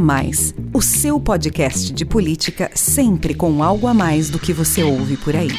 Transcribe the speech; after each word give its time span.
Mais, 0.00 0.54
o 0.72 0.80
seu 0.80 1.20
podcast 1.20 1.92
de 1.92 2.06
política 2.06 2.70
sempre 2.74 3.34
com 3.34 3.62
algo 3.62 3.86
a 3.86 3.92
mais 3.92 4.30
do 4.30 4.38
que 4.38 4.50
você 4.50 4.82
ouve 4.82 5.18
por 5.18 5.36
aí. 5.36 5.50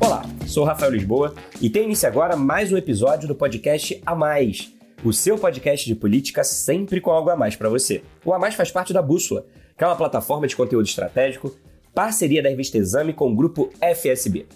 Olá, 0.00 0.24
sou 0.48 0.64
Rafael 0.64 0.90
Lisboa 0.90 1.32
e 1.60 1.70
tem 1.70 1.84
início 1.84 2.08
agora 2.08 2.36
mais 2.36 2.72
um 2.72 2.76
episódio 2.76 3.28
do 3.28 3.36
podcast 3.36 4.02
A 4.04 4.16
Mais, 4.16 4.74
o 5.04 5.12
seu 5.12 5.38
podcast 5.38 5.86
de 5.86 5.94
política 5.94 6.42
sempre 6.42 7.00
com 7.00 7.12
algo 7.12 7.30
a 7.30 7.36
mais 7.36 7.54
para 7.54 7.68
você. 7.68 8.02
O 8.24 8.34
A 8.34 8.38
Mais 8.38 8.56
faz 8.56 8.72
parte 8.72 8.92
da 8.92 9.00
Bússola, 9.00 9.46
que 9.76 9.84
é 9.84 9.86
uma 9.86 9.94
plataforma 9.94 10.48
de 10.48 10.56
conteúdo 10.56 10.86
estratégico, 10.86 11.54
parceria 11.94 12.42
da 12.42 12.48
revista 12.48 12.78
Exame 12.78 13.12
com 13.12 13.30
o 13.30 13.36
grupo 13.36 13.70
FSB. 13.80 14.46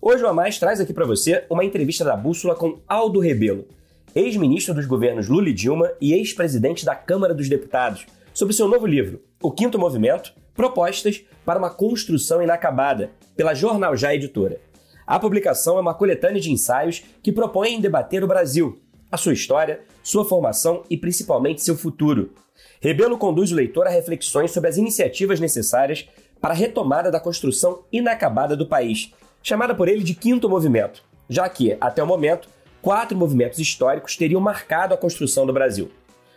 Hoje 0.00 0.22
o 0.22 0.28
A 0.28 0.32
Mais 0.32 0.56
traz 0.56 0.80
aqui 0.80 0.92
para 0.92 1.04
você 1.04 1.44
uma 1.50 1.64
entrevista 1.64 2.04
da 2.04 2.16
Bússola 2.16 2.54
com 2.54 2.78
Aldo 2.86 3.18
Rebelo, 3.18 3.66
ex-ministro 4.14 4.74
dos 4.74 4.86
governos 4.86 5.28
Lula 5.28 5.48
e 5.48 5.52
Dilma 5.52 5.90
e 6.00 6.12
ex-presidente 6.12 6.84
da 6.84 6.94
Câmara 6.94 7.34
dos 7.34 7.48
Deputados, 7.48 8.06
sobre 8.32 8.54
seu 8.54 8.68
novo 8.68 8.86
livro, 8.86 9.20
O 9.42 9.50
Quinto 9.50 9.78
Movimento 9.78 10.32
Propostas 10.54 11.22
para 11.44 11.58
uma 11.58 11.70
Construção 11.70 12.42
Inacabada, 12.42 13.10
pela 13.36 13.54
Jornal 13.54 13.96
Já 13.96 14.14
Editora. 14.14 14.60
A 15.06 15.18
publicação 15.18 15.78
é 15.78 15.80
uma 15.80 15.94
coletânea 15.94 16.40
de 16.40 16.50
ensaios 16.50 17.04
que 17.22 17.30
propõem 17.30 17.80
debater 17.80 18.24
o 18.24 18.26
Brasil, 18.26 18.80
a 19.10 19.16
sua 19.16 19.32
história, 19.32 19.80
sua 20.02 20.24
formação 20.24 20.82
e 20.90 20.96
principalmente 20.96 21.62
seu 21.62 21.76
futuro. 21.76 22.32
Rebelo 22.80 23.16
conduz 23.16 23.52
o 23.52 23.54
leitor 23.54 23.86
a 23.86 23.90
reflexões 23.90 24.50
sobre 24.50 24.68
as 24.68 24.76
iniciativas 24.76 25.40
necessárias 25.40 26.08
para 26.40 26.52
a 26.52 26.56
retomada 26.56 27.10
da 27.10 27.20
construção 27.20 27.84
inacabada 27.92 28.56
do 28.56 28.66
país, 28.66 29.12
chamada 29.42 29.74
por 29.74 29.88
ele 29.88 30.02
de 30.02 30.14
Quinto 30.14 30.48
Movimento, 30.48 31.02
já 31.28 31.48
que, 31.48 31.76
até 31.80 32.02
o 32.02 32.06
momento, 32.06 32.48
quatro 32.80 33.16
movimentos 33.16 33.58
históricos 33.58 34.16
teriam 34.16 34.40
marcado 34.40 34.94
a 34.94 34.96
construção 34.96 35.46
do 35.46 35.52
Brasil. 35.52 35.90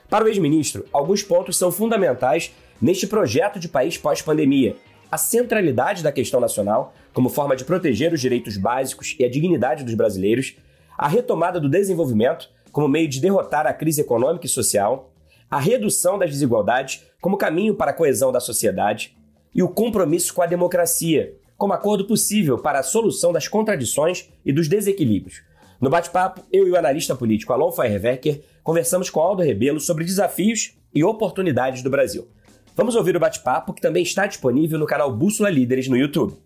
Para 0.10 0.26
o 0.26 0.28
ex-ministro, 0.28 0.86
alguns 0.92 1.24
pontos 1.24 1.58
são 1.58 1.72
fundamentais 1.72 2.52
neste 2.82 3.08
projeto 3.08 3.60
de 3.60 3.70
país 3.70 3.98
pós-pandemia. 3.98 4.76
A 5.10 5.18
centralidade 5.18 6.04
da 6.04 6.12
questão 6.12 6.40
nacional, 6.40 6.94
como 7.14 7.30
forma 7.30 7.56
de 7.56 7.66
proteger 7.66 8.14
os 8.14 8.20
direitos 8.20 8.58
básicos 8.58 9.16
e 9.20 9.24
a 9.24 9.30
dignidade 9.30 9.84
dos 9.84 9.94
brasileiros, 9.94 10.56
a 10.98 11.08
retomada 11.08 11.60
do 11.60 11.70
desenvolvimento, 11.70 12.50
como 12.72 12.88
meio 12.88 13.08
de 13.08 13.20
derrotar 13.20 13.68
a 13.68 13.74
crise 13.74 14.02
econômica 14.02 14.46
e 14.46 14.50
social, 14.50 15.12
a 15.50 15.60
redução 15.60 16.18
das 16.18 16.30
desigualdades 16.30 17.04
como 17.20 17.38
caminho 17.38 17.76
para 17.76 17.92
a 17.92 17.94
coesão 17.94 18.32
da 18.32 18.40
sociedade 18.40 19.18
e 19.54 19.62
o 19.62 19.70
compromisso 19.70 20.34
com 20.34 20.42
a 20.42 20.46
democracia, 20.46 21.36
como 21.58 21.74
acordo 21.74 22.06
possível 22.08 22.58
para 22.58 22.80
a 22.80 22.84
solução 22.84 23.34
das 23.34 23.48
contradições 23.48 24.30
e 24.46 24.54
dos 24.54 24.68
desequilíbrios, 24.68 25.44
no 25.82 25.90
bate-papo, 25.90 26.42
eu 26.54 26.68
e 26.68 26.72
o 26.72 26.78
analista 26.78 27.16
político 27.16 27.52
Alon 27.52 27.72
Feierwecker 27.72 28.44
conversamos 28.64 29.10
com 29.10 29.20
Aldo 29.20 29.42
Rebelo 29.42 29.80
sobre 29.80 30.06
desafios 30.06 30.78
e 30.94 31.04
oportunidades 31.04 31.82
do 31.82 31.90
Brasil. 31.90 32.28
Vamos 32.76 32.96
ouvir 32.96 33.18
o 33.18 33.20
bate-papo 33.20 33.74
que 33.74 33.82
também 33.82 34.04
está 34.04 34.28
disponível 34.28 34.78
no 34.78 34.86
canal 34.86 35.12
Bússola 35.12 35.50
Líderes 35.50 35.88
no 35.88 35.98
YouTube. 35.98 36.38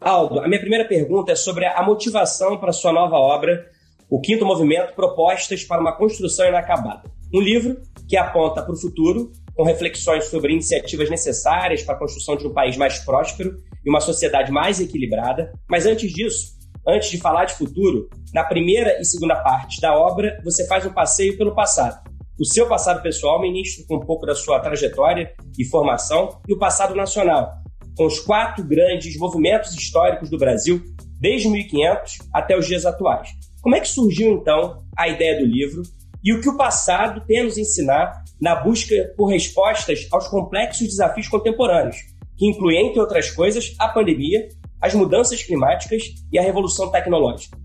Aldo, 0.00 0.38
a 0.38 0.46
minha 0.46 0.60
primeira 0.60 0.84
pergunta 0.84 1.32
é 1.32 1.34
sobre 1.34 1.66
a 1.66 1.82
motivação 1.82 2.56
para 2.56 2.70
sua 2.70 2.92
nova 2.92 3.16
obra, 3.16 3.68
O 4.08 4.20
Quinto 4.20 4.46
Movimento 4.46 4.94
Propostas 4.94 5.64
para 5.64 5.80
uma 5.80 5.96
Construção 5.96 6.46
Inacabada. 6.46 7.02
Um 7.34 7.40
livro 7.40 7.82
que 8.08 8.16
aponta 8.16 8.62
para 8.62 8.74
o 8.74 8.80
futuro, 8.80 9.32
com 9.56 9.64
reflexões 9.64 10.26
sobre 10.26 10.52
iniciativas 10.52 11.10
necessárias 11.10 11.82
para 11.82 11.96
a 11.96 11.98
construção 11.98 12.36
de 12.36 12.46
um 12.46 12.52
país 12.52 12.76
mais 12.76 13.00
próspero 13.00 13.56
e 13.84 13.90
uma 13.90 14.00
sociedade 14.00 14.52
mais 14.52 14.78
equilibrada. 14.80 15.52
Mas 15.68 15.84
antes 15.84 16.12
disso, 16.12 16.53
antes 16.86 17.10
de 17.10 17.18
falar 17.18 17.44
de 17.44 17.54
futuro, 17.54 18.08
na 18.32 18.44
primeira 18.44 19.00
e 19.00 19.04
segunda 19.04 19.36
parte 19.36 19.80
da 19.80 19.96
obra, 19.96 20.40
você 20.44 20.66
faz 20.66 20.84
um 20.84 20.92
passeio 20.92 21.36
pelo 21.36 21.54
passado. 21.54 22.02
O 22.38 22.44
seu 22.44 22.66
passado 22.68 23.02
pessoal, 23.02 23.40
ministro, 23.40 23.86
com 23.86 23.96
um 23.96 24.00
pouco 24.00 24.26
da 24.26 24.34
sua 24.34 24.58
trajetória 24.58 25.32
e 25.58 25.64
formação, 25.64 26.40
e 26.48 26.52
o 26.52 26.58
passado 26.58 26.94
nacional, 26.94 27.52
com 27.96 28.06
os 28.06 28.18
quatro 28.18 28.64
grandes 28.64 29.16
movimentos 29.16 29.72
históricos 29.74 30.28
do 30.28 30.36
Brasil, 30.36 30.82
desde 31.20 31.48
1500 31.48 32.18
até 32.32 32.58
os 32.58 32.66
dias 32.66 32.84
atuais. 32.84 33.28
Como 33.62 33.76
é 33.76 33.80
que 33.80 33.88
surgiu, 33.88 34.32
então, 34.32 34.82
a 34.96 35.08
ideia 35.08 35.38
do 35.38 35.46
livro 35.46 35.82
e 36.24 36.32
o 36.32 36.40
que 36.40 36.48
o 36.48 36.56
passado 36.56 37.24
tem 37.26 37.40
a 37.40 37.44
nos 37.44 37.56
ensinar 37.56 38.24
na 38.40 38.56
busca 38.56 38.94
por 39.16 39.26
respostas 39.26 40.08
aos 40.10 40.26
complexos 40.26 40.88
desafios 40.88 41.28
contemporâneos, 41.28 41.96
que 42.36 42.46
incluem, 42.46 42.88
entre 42.88 43.00
outras 43.00 43.30
coisas, 43.30 43.74
a 43.78 43.88
pandemia 43.88 44.48
as 44.84 44.94
mudanças 44.94 45.42
climáticas 45.42 46.02
e 46.30 46.38
a 46.38 46.42
revolução 46.42 46.90
tecnológica? 46.90 47.56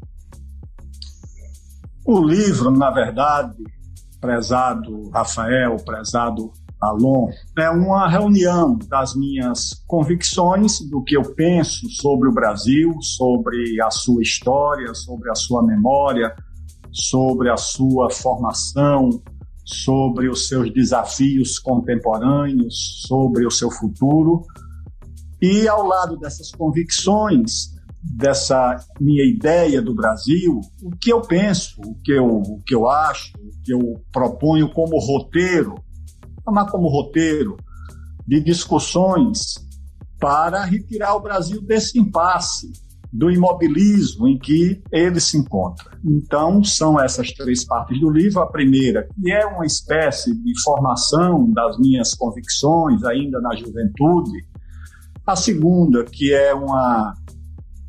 O 2.05 2.21
livro, 2.21 2.71
na 2.71 2.89
verdade, 2.89 3.61
prezado 4.21 5.09
Rafael, 5.09 5.75
prezado 5.83 6.49
Alon, 6.81 7.29
é 7.57 7.69
uma 7.69 8.07
reunião 8.07 8.79
das 8.87 9.13
minhas 9.15 9.83
convicções, 9.85 10.79
do 10.89 11.03
que 11.03 11.17
eu 11.17 11.35
penso 11.35 11.89
sobre 11.89 12.29
o 12.29 12.33
Brasil, 12.33 12.95
sobre 13.01 13.81
a 13.81 13.91
sua 13.91 14.21
história, 14.21 14.93
sobre 14.93 15.29
a 15.29 15.35
sua 15.35 15.61
memória, 15.61 16.33
sobre 16.89 17.51
a 17.51 17.57
sua 17.57 18.09
formação, 18.09 19.09
sobre 19.65 20.29
os 20.29 20.47
seus 20.47 20.71
desafios 20.73 21.59
contemporâneos, 21.59 23.03
sobre 23.05 23.45
o 23.45 23.51
seu 23.51 23.69
futuro 23.69 24.45
e 25.41 25.67
ao 25.67 25.85
lado 25.85 26.17
dessas 26.17 26.51
convicções, 26.51 27.69
dessa 28.01 28.77
minha 28.99 29.23
ideia 29.23 29.81
do 29.81 29.93
Brasil, 29.93 30.61
o 30.81 30.91
que 30.91 31.11
eu 31.11 31.21
penso, 31.21 31.79
o 31.81 31.95
que 32.01 32.11
eu, 32.11 32.25
o 32.25 32.61
que 32.65 32.73
eu 32.73 32.89
acho, 32.89 33.33
o 33.37 33.63
que 33.63 33.73
eu 33.73 34.01
proponho 34.11 34.69
como 34.73 34.99
roteiro, 34.99 35.75
tomar 36.45 36.69
como 36.69 36.87
roteiro 36.87 37.57
de 38.25 38.39
discussões 38.41 39.55
para 40.19 40.63
retirar 40.65 41.15
o 41.15 41.21
Brasil 41.21 41.61
desse 41.61 41.97
impasse, 41.97 42.71
do 43.11 43.31
imobilismo 43.31 44.27
em 44.27 44.37
que 44.37 44.81
ele 44.91 45.19
se 45.19 45.37
encontra. 45.37 45.97
Então, 46.05 46.63
são 46.63 46.99
essas 46.99 47.31
três 47.31 47.65
partes 47.65 47.99
do 47.99 48.09
livro. 48.09 48.41
A 48.41 48.51
primeira, 48.51 49.07
que 49.19 49.31
é 49.31 49.45
uma 49.45 49.65
espécie 49.65 50.31
de 50.35 50.61
formação 50.63 51.51
das 51.51 51.77
minhas 51.79 52.13
convicções, 52.13 53.03
ainda 53.03 53.41
na 53.41 53.55
juventude, 53.55 54.45
a 55.31 55.35
segunda, 55.35 56.03
que 56.03 56.33
é 56.33 56.53
uma 56.53 57.13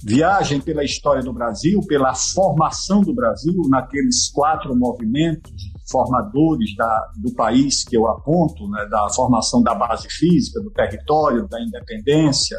viagem 0.05 0.61
pela 0.61 0.85
história 0.85 1.23
do 1.23 1.33
Brasil, 1.33 1.81
pela 1.87 2.15
formação 2.15 3.01
do 3.01 3.15
Brasil, 3.15 3.55
naqueles 3.69 4.31
quatro 4.31 4.75
movimentos 4.77 5.53
formadores 5.91 6.75
da, 6.77 7.11
do 7.17 7.35
país 7.35 7.85
que 7.85 7.97
eu 7.97 8.07
aponto, 8.07 8.69
né, 8.69 8.87
da 8.91 9.09
formação 9.11 9.63
da 9.63 9.75
base 9.75 10.09
física, 10.09 10.61
do 10.61 10.71
território, 10.71 11.49
da 11.49 11.61
independência, 11.61 12.57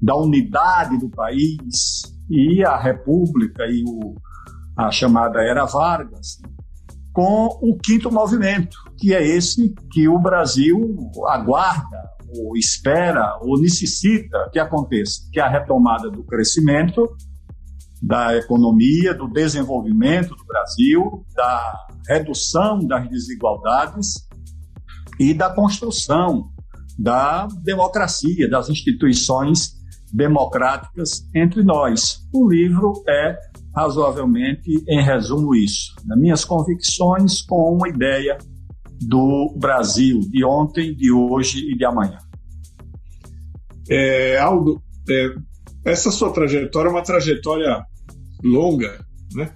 da 0.00 0.16
unidade 0.16 0.98
do 0.98 1.10
país 1.10 2.02
e 2.28 2.64
a 2.64 2.76
República 2.80 3.64
e 3.66 3.84
o, 3.86 4.14
a 4.76 4.90
chamada 4.90 5.42
Era 5.42 5.66
Vargas, 5.66 6.38
com 7.12 7.46
o 7.60 7.76
quinto 7.76 8.10
movimento, 8.10 8.76
que 8.98 9.14
é 9.14 9.26
esse 9.26 9.74
que 9.92 10.08
o 10.08 10.18
Brasil 10.18 10.96
aguarda 11.28 12.00
ou 12.36 12.56
espera 12.56 13.38
ou 13.42 13.60
necessita 13.60 14.48
que 14.52 14.58
aconteça, 14.58 15.28
que 15.32 15.40
é 15.40 15.42
a 15.42 15.48
retomada 15.48 16.10
do 16.10 16.24
crescimento, 16.24 17.08
da 18.02 18.36
economia, 18.36 19.12
do 19.12 19.28
desenvolvimento 19.28 20.34
do 20.34 20.44
Brasil, 20.44 21.24
da 21.34 21.86
redução 22.08 22.78
das 22.78 23.08
desigualdades 23.08 24.26
e 25.18 25.34
da 25.34 25.50
construção 25.50 26.50
da 26.98 27.46
democracia, 27.62 28.48
das 28.48 28.68
instituições 28.68 29.78
democráticas 30.12 31.28
entre 31.34 31.62
nós. 31.62 32.26
O 32.32 32.50
livro 32.50 33.02
é 33.08 33.38
razoavelmente, 33.74 34.70
em 34.88 35.02
resumo, 35.02 35.54
isso. 35.54 35.94
Minhas 36.16 36.44
convicções 36.44 37.42
com 37.42 37.76
uma 37.76 37.88
ideia 37.88 38.38
do 39.00 39.54
Brasil 39.58 40.20
de 40.20 40.44
ontem, 40.44 40.94
de 40.94 41.10
hoje 41.10 41.70
e 41.70 41.76
de 41.76 41.84
amanhã. 41.84 42.18
É, 43.88 44.38
Aldo, 44.38 44.82
é, 45.08 45.34
essa 45.84 46.10
sua 46.10 46.32
trajetória 46.32 46.88
é 46.88 46.92
uma 46.92 47.02
trajetória 47.02 47.82
longa, 48.42 49.04
né? 49.34 49.52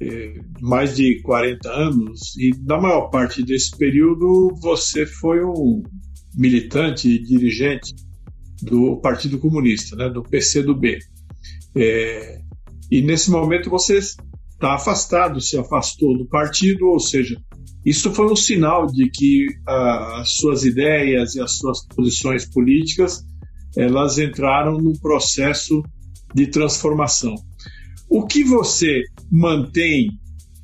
É, 0.00 0.40
mais 0.60 0.94
de 0.94 1.20
40 1.22 1.68
anos, 1.68 2.36
e 2.36 2.50
na 2.64 2.80
maior 2.80 3.08
parte 3.10 3.42
desse 3.42 3.76
período 3.76 4.54
você 4.60 5.04
foi 5.04 5.44
um 5.44 5.82
militante 6.36 7.08
e 7.08 7.22
dirigente 7.22 7.94
do 8.62 9.00
Partido 9.00 9.38
Comunista, 9.38 9.96
né, 9.96 10.08
do 10.08 10.22
PCdoB. 10.22 10.98
É, 11.76 12.40
e 12.90 13.02
nesse 13.02 13.30
momento 13.30 13.68
você 13.70 13.98
está 13.98 14.74
afastado, 14.74 15.40
se 15.40 15.58
afastou 15.58 16.16
do 16.16 16.26
partido, 16.26 16.86
ou 16.86 17.00
seja, 17.00 17.40
isso 17.84 18.12
foi 18.12 18.26
um 18.26 18.36
sinal 18.36 18.86
de 18.86 19.08
que 19.10 19.46
uh, 19.68 20.20
as 20.20 20.32
suas 20.32 20.64
ideias 20.64 21.34
e 21.34 21.40
as 21.40 21.56
suas 21.56 21.86
posições 21.86 22.44
políticas 22.44 23.24
elas 23.76 24.18
entraram 24.18 24.78
num 24.78 24.94
processo 24.94 25.82
de 26.34 26.46
transformação. 26.48 27.34
O 28.08 28.26
que 28.26 28.42
você 28.42 29.02
mantém 29.30 30.10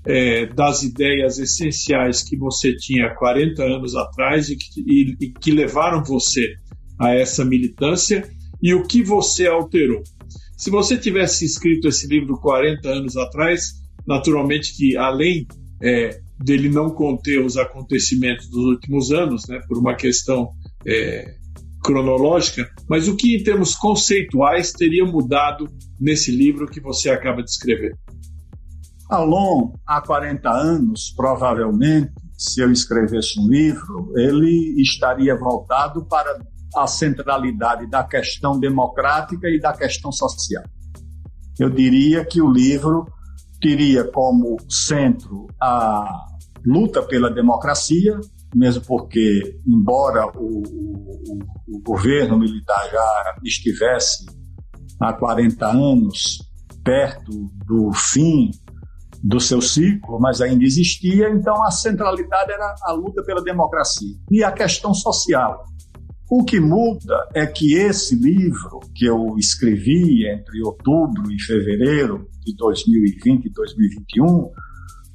é, 0.07 0.47
das 0.47 0.83
ideias 0.83 1.39
essenciais 1.39 2.23
que 2.23 2.37
você 2.37 2.77
tinha 2.77 3.15
40 3.15 3.63
anos 3.63 3.95
atrás 3.95 4.49
e 4.51 4.57
que, 4.57 4.81
e, 4.81 5.17
e 5.21 5.31
que 5.31 5.51
levaram 5.51 6.03
você 6.03 6.55
a 6.99 7.15
essa 7.15 7.45
militância 7.45 8.29
e 8.63 8.75
o 8.75 8.87
que 8.87 9.03
você 9.03 9.47
alterou. 9.47 10.03
Se 10.57 10.71
você 10.71 10.97
tivesse 10.97 11.45
escrito 11.45 11.89
esse 11.89 12.07
livro 12.07 12.39
40 12.41 12.89
anos 12.89 13.17
atrás, 13.17 13.83
naturalmente 14.07 14.77
que 14.77 14.97
além 14.97 15.47
é, 15.83 16.21
dele 16.39 16.69
não 16.69 16.91
conter 16.91 17.45
os 17.45 17.57
acontecimentos 17.57 18.49
dos 18.49 18.65
últimos 18.65 19.11
anos, 19.13 19.47
né, 19.49 19.61
por 19.69 19.79
uma 19.79 19.95
questão 19.95 20.51
é, 20.87 21.35
cronológica, 21.83 22.69
mas 22.89 23.09
o 23.09 23.17
que 23.17 23.37
em 23.37 23.43
termos 23.43 23.75
conceituais 23.75 24.73
teria 24.73 25.05
mudado 25.05 25.69
nesse 26.01 26.31
livro 26.31 26.67
que 26.67 26.81
você 26.81 27.11
acaba 27.11 27.43
de 27.43 27.51
escrever? 27.51 27.97
Alon, 29.09 29.73
há 29.87 30.01
40 30.01 30.49
anos, 30.51 31.13
provavelmente, 31.15 32.13
se 32.37 32.61
eu 32.61 32.73
escrevesse 32.73 33.39
um 33.39 33.47
livro, 33.47 34.13
ele 34.17 34.81
estaria 34.81 35.37
voltado 35.37 36.05
para 36.07 36.39
a 36.75 36.87
centralidade 36.87 37.89
da 37.89 38.03
questão 38.03 38.59
democrática 38.59 39.49
e 39.49 39.61
da 39.61 39.73
questão 39.73 40.11
social. 40.11 40.65
Eu 41.59 41.71
diria 41.71 42.25
que 42.25 42.41
o 42.41 42.51
livro 42.51 43.07
teria 43.65 44.05
como 44.05 44.59
centro 44.69 45.47
a 45.59 46.27
luta 46.67 47.03
pela 47.03 47.31
democracia, 47.31 48.21
mesmo 48.55 48.85
porque, 48.85 49.59
embora 49.67 50.27
o, 50.37 50.63
o, 50.63 51.39
o 51.69 51.83
governo 51.83 52.39
militar 52.39 52.91
já 52.93 53.37
estivesse 53.43 54.27
há 55.01 55.15
40 55.15 55.67
anos 55.67 56.39
perto 56.85 57.33
do 57.67 57.91
fim 57.95 58.51
do 59.23 59.41
seu 59.41 59.63
ciclo, 59.63 60.21
mas 60.21 60.43
ainda 60.43 60.63
existia, 60.63 61.31
então 61.31 61.65
a 61.65 61.71
centralidade 61.71 62.53
era 62.53 62.75
a 62.83 62.93
luta 62.93 63.23
pela 63.25 63.43
democracia. 63.43 64.15
E 64.31 64.45
a 64.45 64.53
questão 64.53 64.93
social. 64.93 65.65
O 66.31 66.43
que 66.43 66.59
muda 66.59 67.29
é 67.35 67.47
que 67.47 67.75
esse 67.75 68.17
livro 68.17 68.81
que 68.95 69.05
eu 69.05 69.37
escrevi 69.39 70.27
entre 70.27 70.63
outubro 70.63 71.31
e 71.31 71.41
fevereiro 71.41 72.29
de 72.45 72.57
2020 72.57 73.45
e 73.45 73.51
2021, 73.51 74.51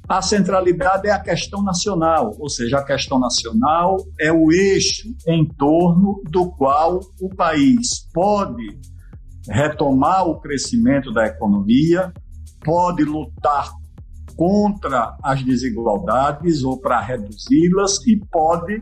a 0.08 0.22
centralidade 0.22 1.08
é 1.08 1.12
a 1.12 1.20
questão 1.20 1.62
nacional, 1.62 2.36
ou 2.38 2.48
seja, 2.48 2.78
a 2.78 2.84
questão 2.84 3.18
nacional 3.18 3.96
é 4.20 4.32
o 4.32 4.52
eixo 4.52 5.14
em 5.26 5.46
torno 5.46 6.22
do 6.30 6.50
qual 6.52 7.00
o 7.20 7.28
país 7.34 8.08
pode 8.12 8.78
retomar 9.48 10.28
o 10.28 10.40
crescimento 10.40 11.12
da 11.12 11.26
economia, 11.26 12.12
pode 12.64 13.02
lutar 13.04 13.70
contra 14.36 15.16
as 15.22 15.42
desigualdades 15.42 16.62
ou 16.62 16.80
para 16.80 17.00
reduzi-las 17.00 18.06
e 18.06 18.16
pode 18.30 18.80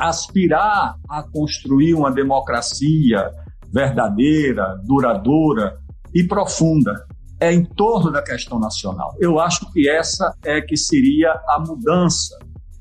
aspirar 0.00 0.96
a 1.08 1.22
construir 1.22 1.94
uma 1.94 2.10
democracia 2.10 3.30
verdadeira, 3.72 4.80
duradoura 4.84 5.78
e 6.14 6.24
profunda. 6.24 6.92
É 7.40 7.52
em 7.52 7.64
torno 7.64 8.10
da 8.10 8.22
questão 8.22 8.58
nacional. 8.58 9.14
Eu 9.18 9.38
acho 9.38 9.70
que 9.72 9.88
essa 9.88 10.34
é 10.44 10.60
que 10.60 10.76
seria 10.76 11.32
a 11.48 11.58
mudança 11.66 12.38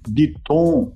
de 0.07 0.33
tom 0.43 0.91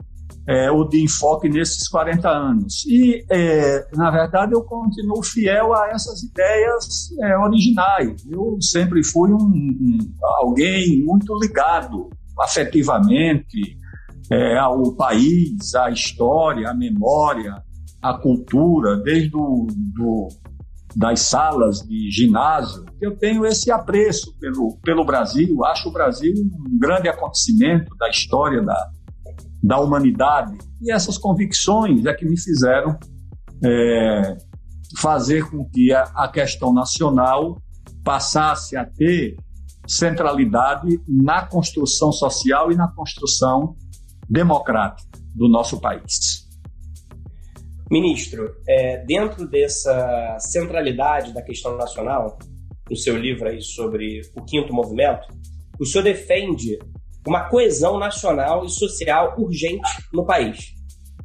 é, 0.48 0.70
ou 0.70 0.88
de 0.88 1.02
enfoque 1.02 1.48
nesses 1.48 1.88
40 1.88 2.30
anos. 2.30 2.86
E, 2.86 3.24
é, 3.30 3.88
na 3.96 4.12
verdade, 4.12 4.54
eu 4.54 4.64
continuo 4.64 5.24
fiel 5.24 5.74
a 5.74 5.90
essas 5.90 6.24
ideias 6.24 7.12
é, 7.22 7.38
originais. 7.38 8.25
Eu 8.30 8.58
sempre 8.62 9.04
fui 9.04 9.31
um, 9.31 9.38
um, 9.38 9.98
alguém 10.40 11.02
muito 11.06 11.34
ligado 11.40 12.10
afetivamente 12.40 13.78
é, 14.31 14.58
ao 14.58 14.96
país, 14.96 15.74
à 15.75 15.90
história, 15.90 16.70
à 16.70 16.74
memória, 16.74 17.62
à 18.02 18.18
cultura, 18.18 18.98
desde 18.98 19.36
o, 19.36 19.68
do, 19.96 20.28
das 20.96 21.22
salas 21.22 21.80
de 21.80 22.10
ginásio. 22.12 22.86
Eu 23.02 23.18
tenho 23.18 23.46
esse 23.46 23.72
apreço 23.72 24.38
pelo, 24.40 24.78
pelo 24.84 25.06
Brasil. 25.06 25.64
Acho 25.66 25.90
o 25.90 25.94
Brasil 25.94 26.34
um 26.36 26.78
grande 26.78 27.08
acontecimento 27.10 27.96
da 27.98 28.10
história 28.10 28.62
da 28.62 28.92
da 29.64 29.80
humanidade. 29.80 30.58
E 30.81 30.92
essas 30.92 31.18
convicções 31.18 32.06
é 32.06 32.14
que 32.14 32.25
me 32.25 32.38
fizeram 32.38 33.00
é, 33.64 34.38
fazer 34.98 35.50
com 35.50 35.64
que 35.70 35.94
a, 35.94 36.04
a 36.16 36.28
questão 36.28 36.74
nacional 36.74 37.62
passasse 38.04 38.75
a 38.75 38.86
ter 38.86 39.38
centralidade 39.88 41.00
na 41.08 41.48
construção 41.48 42.12
social 42.12 42.72
e 42.72 42.75
na 42.75 42.92
construção 42.92 43.75
democrática 44.30 45.20
do 45.36 45.48
nosso 45.48 45.80
país. 45.80 46.48
Ministro, 47.90 48.56
é, 48.68 48.98
dentro 49.06 49.48
dessa 49.48 50.38
centralidade 50.40 51.34
da 51.34 51.42
questão 51.42 51.78
nacional, 51.78 52.40
no 52.90 52.96
seu 52.96 53.18
livro 53.18 53.48
aí 53.48 53.62
sobre 53.62 54.22
o 54.36 54.44
quinto 54.44 54.74
movimento, 54.74 55.28
o 55.80 55.86
senhor 55.86 56.04
defende 56.04 56.80
uma 57.28 57.50
coesão 57.50 57.98
nacional 57.98 58.66
e 58.66 58.70
social 58.70 59.36
urgente 59.38 59.90
no 60.12 60.25
país. 60.25 60.74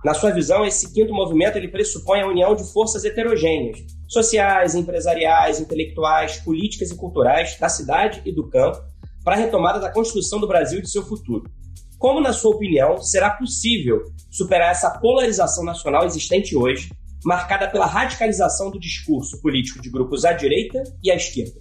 Na 0.04 0.14
sua 0.14 0.30
visão, 0.30 0.64
esse 0.64 0.92
quinto 0.92 1.12
movimento 1.12 1.56
ele 1.56 1.68
pressupõe 1.68 2.20
a 2.20 2.28
união 2.28 2.54
de 2.54 2.72
forças 2.72 3.04
heterogêneas, 3.04 3.78
sociais, 4.06 4.74
empresariais, 4.74 5.60
intelectuais, 5.60 6.36
políticas 6.36 6.90
e 6.90 6.96
culturais 6.96 7.58
da 7.58 7.68
cidade 7.68 8.22
e 8.24 8.32
do 8.32 8.48
campo, 8.48 8.78
para 9.24 9.34
a 9.34 9.38
retomada 9.38 9.80
da 9.80 9.90
construção 9.90 10.38
do 10.38 10.46
Brasil 10.46 10.78
e 10.78 10.82
de 10.82 10.90
seu 10.90 11.02
futuro. 11.02 11.50
Como, 11.98 12.20
na 12.20 12.32
sua 12.32 12.54
opinião, 12.54 13.02
será 13.02 13.30
possível 13.30 14.04
superar 14.30 14.70
essa 14.70 14.90
polarização 15.00 15.64
nacional 15.64 16.06
existente 16.06 16.56
hoje, 16.56 16.92
marcada 17.24 17.68
pela 17.68 17.86
radicalização 17.86 18.70
do 18.70 18.78
discurso 18.78 19.40
político 19.42 19.82
de 19.82 19.90
grupos 19.90 20.24
à 20.24 20.32
direita 20.32 20.80
e 21.02 21.10
à 21.10 21.16
esquerda? 21.16 21.58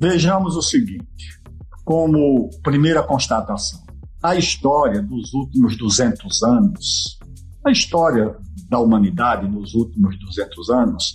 Vejamos 0.00 0.56
o 0.56 0.62
seguinte: 0.62 1.40
como 1.84 2.48
primeira 2.62 3.02
constatação. 3.02 3.80
A 4.22 4.34
história 4.34 5.02
dos 5.02 5.32
últimos 5.34 5.76
200 5.76 6.42
anos, 6.42 7.18
a 7.64 7.70
história 7.70 8.34
da 8.68 8.78
humanidade 8.78 9.48
nos 9.48 9.74
últimos 9.74 10.18
200 10.18 10.70
anos, 10.70 11.14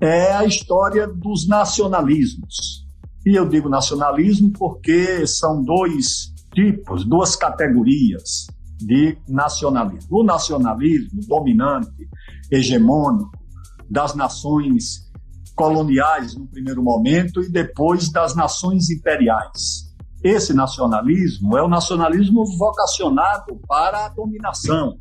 é 0.00 0.32
a 0.32 0.44
história 0.44 1.06
dos 1.06 1.46
nacionalismos. 1.46 2.86
E 3.24 3.36
eu 3.36 3.48
digo 3.48 3.68
nacionalismo 3.68 4.50
porque 4.52 5.26
são 5.26 5.62
dois 5.62 6.29
tipos, 6.52 7.04
duas 7.04 7.36
categorias 7.36 8.46
de 8.78 9.16
nacionalismo. 9.28 10.20
O 10.20 10.24
nacionalismo 10.24 11.20
dominante, 11.26 12.08
hegemônico, 12.50 13.30
das 13.88 14.14
nações 14.14 15.10
coloniais 15.54 16.34
no 16.34 16.46
primeiro 16.46 16.82
momento 16.82 17.42
e 17.42 17.50
depois 17.50 18.10
das 18.10 18.34
nações 18.34 18.88
imperiais. 18.88 19.90
Esse 20.22 20.54
nacionalismo 20.54 21.56
é 21.56 21.62
o 21.62 21.68
nacionalismo 21.68 22.44
vocacionado 22.56 23.58
para 23.66 24.06
a 24.06 24.08
dominação, 24.08 24.96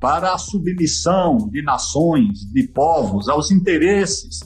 para 0.00 0.32
a 0.32 0.38
submissão 0.38 1.36
de 1.50 1.62
nações, 1.62 2.40
de 2.52 2.66
povos 2.68 3.28
aos 3.28 3.50
interesses 3.50 4.40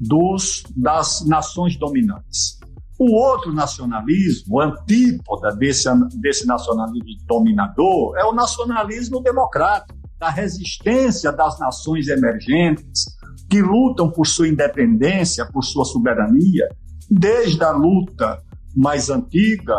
dos, 0.00 0.62
das 0.76 1.24
nações 1.26 1.78
dominantes. 1.78 2.58
O 2.98 3.16
outro 3.16 3.52
nacionalismo, 3.52 4.60
antípoda 4.60 5.54
desse, 5.56 5.88
desse 6.20 6.46
nacionalismo 6.46 7.26
dominador, 7.26 8.16
é 8.16 8.24
o 8.24 8.32
nacionalismo 8.32 9.20
democrático, 9.20 9.98
da 10.18 10.30
resistência 10.30 11.32
das 11.32 11.58
nações 11.58 12.08
emergentes, 12.08 13.04
que 13.50 13.60
lutam 13.60 14.10
por 14.10 14.26
sua 14.26 14.48
independência, 14.48 15.44
por 15.52 15.62
sua 15.62 15.84
soberania, 15.84 16.68
desde 17.10 17.62
a 17.62 17.72
luta 17.72 18.40
mais 18.74 19.10
antiga 19.10 19.76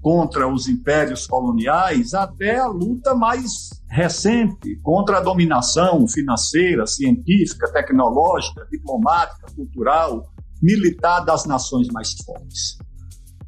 contra 0.00 0.46
os 0.46 0.68
impérios 0.68 1.26
coloniais 1.26 2.14
até 2.14 2.58
a 2.58 2.66
luta 2.66 3.14
mais 3.14 3.70
recente 3.90 4.76
contra 4.82 5.18
a 5.18 5.20
dominação 5.20 6.06
financeira, 6.06 6.86
científica, 6.86 7.70
tecnológica, 7.72 8.66
diplomática, 8.70 9.46
cultural, 9.54 10.24
militar 10.62 11.20
das 11.20 11.44
nações 11.44 11.88
mais 11.88 12.12
fortes. 12.24 12.78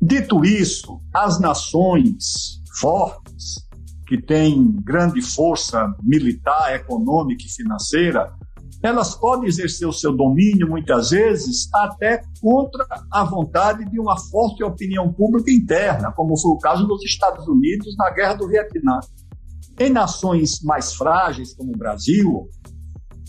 Dito 0.01 0.45
isso, 0.45 0.99
as 1.13 1.39
nações 1.39 2.61
fortes, 2.81 3.69
que 4.07 4.21
têm 4.21 4.73
grande 4.83 5.23
força 5.23 5.95
militar, 6.03 6.75
econômica 6.75 7.45
e 7.45 7.49
financeira, 7.49 8.35
elas 8.83 9.15
podem 9.15 9.47
exercer 9.47 9.87
o 9.87 9.93
seu 9.93 10.17
domínio, 10.17 10.69
muitas 10.69 11.11
vezes, 11.11 11.69
até 11.75 12.23
contra 12.41 12.87
a 13.11 13.25
vontade 13.25 13.85
de 13.91 14.01
uma 14.01 14.19
forte 14.19 14.65
opinião 14.65 15.13
pública 15.13 15.53
interna, 15.53 16.11
como 16.13 16.37
foi 16.39 16.53
o 16.53 16.59
caso 16.59 16.87
dos 16.87 17.05
Estados 17.05 17.47
Unidos 17.47 17.95
na 17.97 18.11
Guerra 18.11 18.35
do 18.35 18.49
Vietnã. 18.49 18.99
Em 19.79 19.91
nações 19.91 20.61
mais 20.63 20.95
frágeis, 20.95 21.55
como 21.55 21.75
o 21.75 21.79
Brasil, 21.79 22.49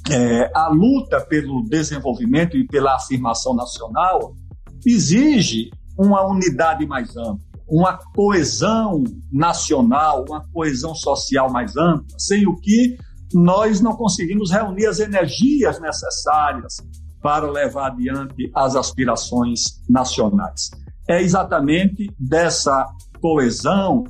é, 0.09 0.51
a 0.55 0.67
luta 0.69 1.21
pelo 1.21 1.63
desenvolvimento 1.63 2.57
e 2.57 2.65
pela 2.65 2.95
afirmação 2.95 3.53
nacional 3.53 4.33
exige 4.85 5.69
uma 5.97 6.25
unidade 6.25 6.85
mais 6.85 7.15
ampla. 7.15 7.51
uma 7.67 7.97
coesão 8.13 9.03
nacional, 9.31 10.25
uma 10.27 10.43
coesão 10.51 10.93
social 10.93 11.49
mais 11.49 11.77
ampla, 11.77 12.17
sem 12.17 12.45
o 12.45 12.55
que 12.55 12.97
nós 13.33 13.79
não 13.79 13.95
conseguimos 13.95 14.51
reunir 14.51 14.87
as 14.87 14.99
energias 14.99 15.79
necessárias 15.79 16.77
para 17.21 17.49
levar 17.49 17.91
adiante 17.91 18.51
as 18.53 18.75
aspirações 18.75 19.81
nacionais. 19.89 20.71
É 21.07 21.21
exatamente 21.21 22.13
dessa 22.19 22.85
coesão 23.21 24.03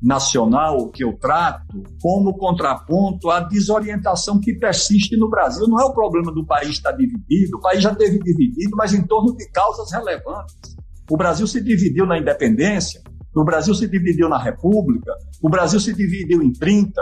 nacional 0.00 0.88
que 0.90 1.04
eu 1.04 1.12
trato 1.18 1.82
como 2.00 2.36
contraponto 2.36 3.30
à 3.30 3.40
desorientação 3.40 4.40
que 4.40 4.54
persiste 4.54 5.16
no 5.16 5.28
Brasil. 5.28 5.66
Não 5.66 5.80
é 5.80 5.84
o 5.84 5.92
problema 5.92 6.32
do 6.32 6.46
país 6.46 6.70
estar 6.70 6.92
dividido, 6.92 7.56
o 7.56 7.60
país 7.60 7.82
já 7.82 7.94
teve 7.94 8.18
dividido, 8.18 8.76
mas 8.76 8.94
em 8.94 9.04
torno 9.06 9.36
de 9.36 9.48
causas 9.50 9.90
relevantes. 9.92 10.76
O 11.10 11.16
Brasil 11.16 11.46
se 11.46 11.60
dividiu 11.60 12.06
na 12.06 12.18
independência, 12.18 13.02
o 13.34 13.44
Brasil 13.44 13.74
se 13.74 13.88
dividiu 13.88 14.28
na 14.28 14.38
República, 14.38 15.12
o 15.42 15.48
Brasil 15.48 15.80
se 15.80 15.92
dividiu 15.94 16.42
em 16.42 16.52
30, 16.52 17.00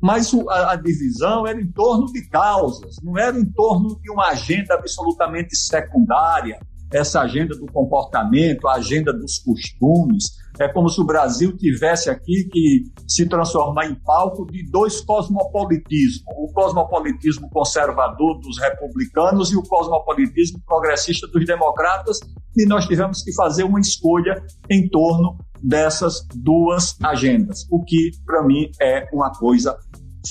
mas 0.00 0.32
a, 0.48 0.76
divisão 0.76 1.46
era 1.46 1.60
em 1.60 1.70
torno 1.72 2.06
de 2.06 2.28
causas, 2.28 2.96
não 3.02 3.18
era 3.18 3.38
em 3.38 3.44
torno 3.44 3.98
de 4.00 4.10
uma 4.10 4.28
agenda 4.28 4.74
absolutamente 4.74 5.56
secundária, 5.56 6.58
essa 6.92 7.20
agenda 7.20 7.54
do 7.56 7.66
comportamento, 7.66 8.66
a 8.66 8.76
agenda 8.76 9.12
dos 9.12 9.38
costumes. 9.38 10.36
É 10.60 10.66
como 10.66 10.88
se 10.88 11.00
o 11.00 11.04
Brasil 11.04 11.56
tivesse 11.56 12.10
aqui 12.10 12.48
que 12.50 12.84
se 13.06 13.28
transformar 13.28 13.86
em 13.86 13.94
palco 13.94 14.44
de 14.46 14.68
dois 14.70 15.00
cosmopolitismos: 15.00 16.24
o 16.36 16.52
cosmopolitismo 16.52 17.48
conservador 17.50 18.40
dos 18.40 18.58
republicanos 18.58 19.52
e 19.52 19.56
o 19.56 19.62
cosmopolitismo 19.62 20.60
progressista 20.66 21.28
dos 21.28 21.46
democratas, 21.46 22.18
e 22.56 22.66
nós 22.66 22.86
tivemos 22.86 23.22
que 23.22 23.32
fazer 23.34 23.62
uma 23.62 23.80
escolha 23.80 24.42
em 24.68 24.88
torno 24.88 25.38
dessas 25.62 26.26
duas 26.34 26.96
agendas, 27.02 27.66
o 27.70 27.84
que 27.84 28.10
para 28.26 28.42
mim 28.42 28.70
é 28.80 29.08
uma 29.12 29.30
coisa 29.30 29.76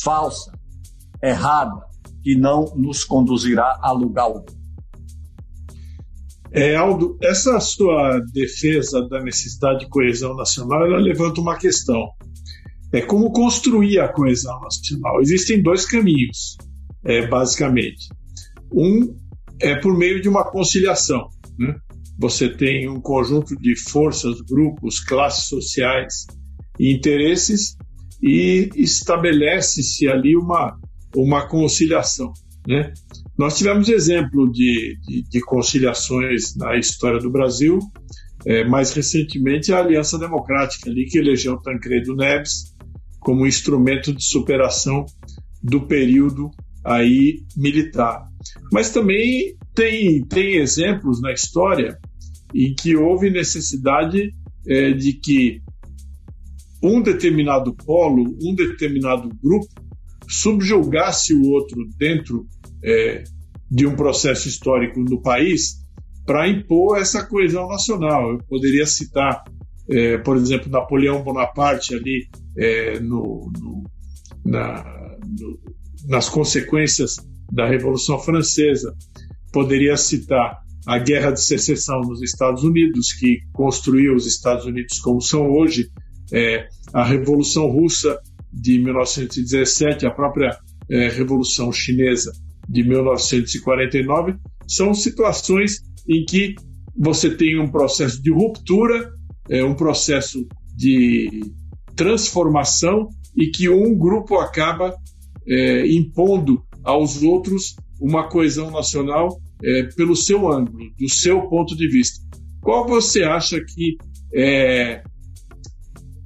falsa, 0.03 0.51
errada, 1.23 1.85
que 2.21 2.35
não 2.35 2.65
nos 2.75 3.03
conduzirá 3.03 3.79
a 3.81 3.91
lugar 3.91 4.23
algum. 4.23 4.56
É, 6.51 6.75
Aldo, 6.75 7.17
essa 7.21 7.59
sua 7.59 8.19
defesa 8.33 9.05
da 9.07 9.21
necessidade 9.21 9.79
de 9.79 9.89
coesão 9.89 10.35
nacional, 10.35 10.85
ela 10.85 10.97
levanta 10.97 11.41
uma 11.41 11.57
questão. 11.57 12.09
É 12.93 13.01
como 13.01 13.31
construir 13.31 13.99
a 13.99 14.07
coesão 14.07 14.59
nacional. 14.61 15.21
Existem 15.21 15.61
dois 15.61 15.85
caminhos, 15.85 16.57
é, 17.03 17.27
basicamente. 17.27 18.07
Um 18.71 19.15
é 19.59 19.75
por 19.75 19.97
meio 19.97 20.21
de 20.21 20.29
uma 20.29 20.43
conciliação. 20.49 21.27
Né? 21.59 21.75
Você 22.19 22.49
tem 22.49 22.89
um 22.89 23.01
conjunto 23.01 23.55
de 23.57 23.75
forças, 23.75 24.41
grupos, 24.41 24.99
classes 24.99 25.45
sociais 25.45 26.25
e 26.79 26.93
interesses 26.93 27.75
e 28.21 28.69
estabelece-se 28.75 30.07
ali 30.07 30.35
uma, 30.35 30.77
uma 31.15 31.47
conciliação. 31.47 32.31
Né? 32.67 32.93
Nós 33.37 33.57
tivemos 33.57 33.87
exemplo 33.87 34.51
de, 34.51 34.97
de, 35.07 35.21
de 35.29 35.41
conciliações 35.41 36.55
na 36.55 36.75
história 36.75 37.19
do 37.19 37.29
Brasil, 37.29 37.79
é, 38.45 38.63
mais 38.63 38.91
recentemente 38.93 39.71
a 39.71 39.79
Aliança 39.79 40.17
Democrática, 40.17 40.89
ali 40.89 41.05
que 41.05 41.19
elegeu 41.19 41.57
Tancredo 41.57 42.15
Neves 42.15 42.75
como 43.19 43.45
instrumento 43.45 44.13
de 44.13 44.23
superação 44.23 45.05
do 45.61 45.85
período 45.85 46.49
aí 46.83 47.43
militar. 47.55 48.23
Mas 48.71 48.91
também 48.91 49.55
tem, 49.75 50.23
tem 50.25 50.55
exemplos 50.55 51.21
na 51.21 51.31
história 51.31 51.97
em 52.55 52.73
que 52.73 52.95
houve 52.95 53.29
necessidade 53.29 54.31
é, 54.65 54.91
de 54.93 55.13
que 55.13 55.61
um 56.81 57.01
determinado 57.01 57.75
polo, 57.75 58.35
um 58.41 58.55
determinado 58.55 59.29
grupo, 59.43 59.67
subjugasse 60.27 61.33
o 61.33 61.49
outro 61.49 61.87
dentro 61.97 62.47
é, 62.83 63.23
de 63.69 63.85
um 63.85 63.95
processo 63.95 64.47
histórico 64.47 64.99
no 65.01 65.21
país 65.21 65.85
para 66.25 66.47
impor 66.47 66.97
essa 66.99 67.25
coesão 67.25 67.67
nacional. 67.67 68.31
Eu 68.31 68.39
poderia 68.49 68.85
citar, 68.85 69.43
é, 69.89 70.17
por 70.17 70.37
exemplo, 70.37 70.69
Napoleão 70.69 71.23
Bonaparte 71.23 71.95
ali 71.95 72.27
é, 72.57 72.99
no, 72.99 73.51
no, 73.57 73.83
na, 74.45 74.83
no, 75.39 75.59
nas 76.07 76.29
consequências 76.29 77.15
da 77.51 77.65
Revolução 77.65 78.19
Francesa. 78.19 78.93
Poderia 79.51 79.95
citar 79.95 80.59
a 80.85 80.99
Guerra 80.99 81.31
de 81.31 81.41
Secessão 81.41 82.01
nos 82.01 82.21
Estados 82.21 82.63
Unidos, 82.63 83.13
que 83.13 83.39
construiu 83.53 84.15
os 84.15 84.25
Estados 84.25 84.65
Unidos 84.65 84.99
como 84.99 85.21
são 85.21 85.49
hoje, 85.49 85.89
é, 86.31 86.67
a 86.93 87.03
Revolução 87.03 87.67
Russa 87.67 88.19
de 88.51 88.79
1917, 88.79 90.05
a 90.05 90.11
própria 90.11 90.57
é, 90.89 91.09
Revolução 91.09 91.71
Chinesa 91.71 92.31
de 92.67 92.83
1949, 92.83 94.35
são 94.67 94.93
situações 94.93 95.81
em 96.07 96.25
que 96.25 96.55
você 96.95 97.29
tem 97.29 97.59
um 97.59 97.69
processo 97.69 98.21
de 98.21 98.31
ruptura, 98.31 99.11
é, 99.49 99.63
um 99.63 99.75
processo 99.75 100.45
de 100.75 101.41
transformação 101.95 103.09
e 103.35 103.47
que 103.47 103.69
um 103.69 103.95
grupo 103.97 104.35
acaba 104.35 104.93
é, 105.47 105.87
impondo 105.87 106.61
aos 106.83 107.21
outros 107.21 107.75
uma 107.99 108.27
coesão 108.29 108.71
nacional 108.71 109.39
é, 109.63 109.83
pelo 109.95 110.15
seu 110.15 110.51
ângulo, 110.51 110.91
do 110.99 111.09
seu 111.09 111.41
ponto 111.47 111.75
de 111.75 111.87
vista. 111.87 112.19
Qual 112.61 112.87
você 112.87 113.23
acha 113.23 113.59
que 113.63 113.97
é 114.33 115.01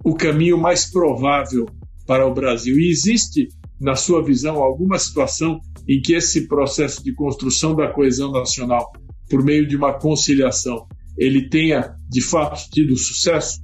o 0.03 0.15
caminho 0.15 0.57
mais 0.57 0.89
provável 0.89 1.65
para 2.05 2.25
o 2.25 2.33
Brasil? 2.33 2.77
E 2.79 2.89
existe, 2.89 3.47
na 3.81 3.95
sua 3.95 4.23
visão, 4.23 4.57
alguma 4.57 4.99
situação 4.99 5.59
em 5.89 5.99
que 5.99 6.13
esse 6.13 6.47
processo 6.47 7.03
de 7.03 7.13
construção 7.13 7.75
da 7.75 7.91
coesão 7.91 8.31
nacional, 8.31 8.91
por 9.27 9.43
meio 9.43 9.67
de 9.67 9.75
uma 9.75 9.93
conciliação, 9.93 10.87
ele 11.17 11.49
tenha 11.49 11.95
de 12.07 12.21
fato 12.21 12.69
tido 12.69 12.95
sucesso? 12.95 13.59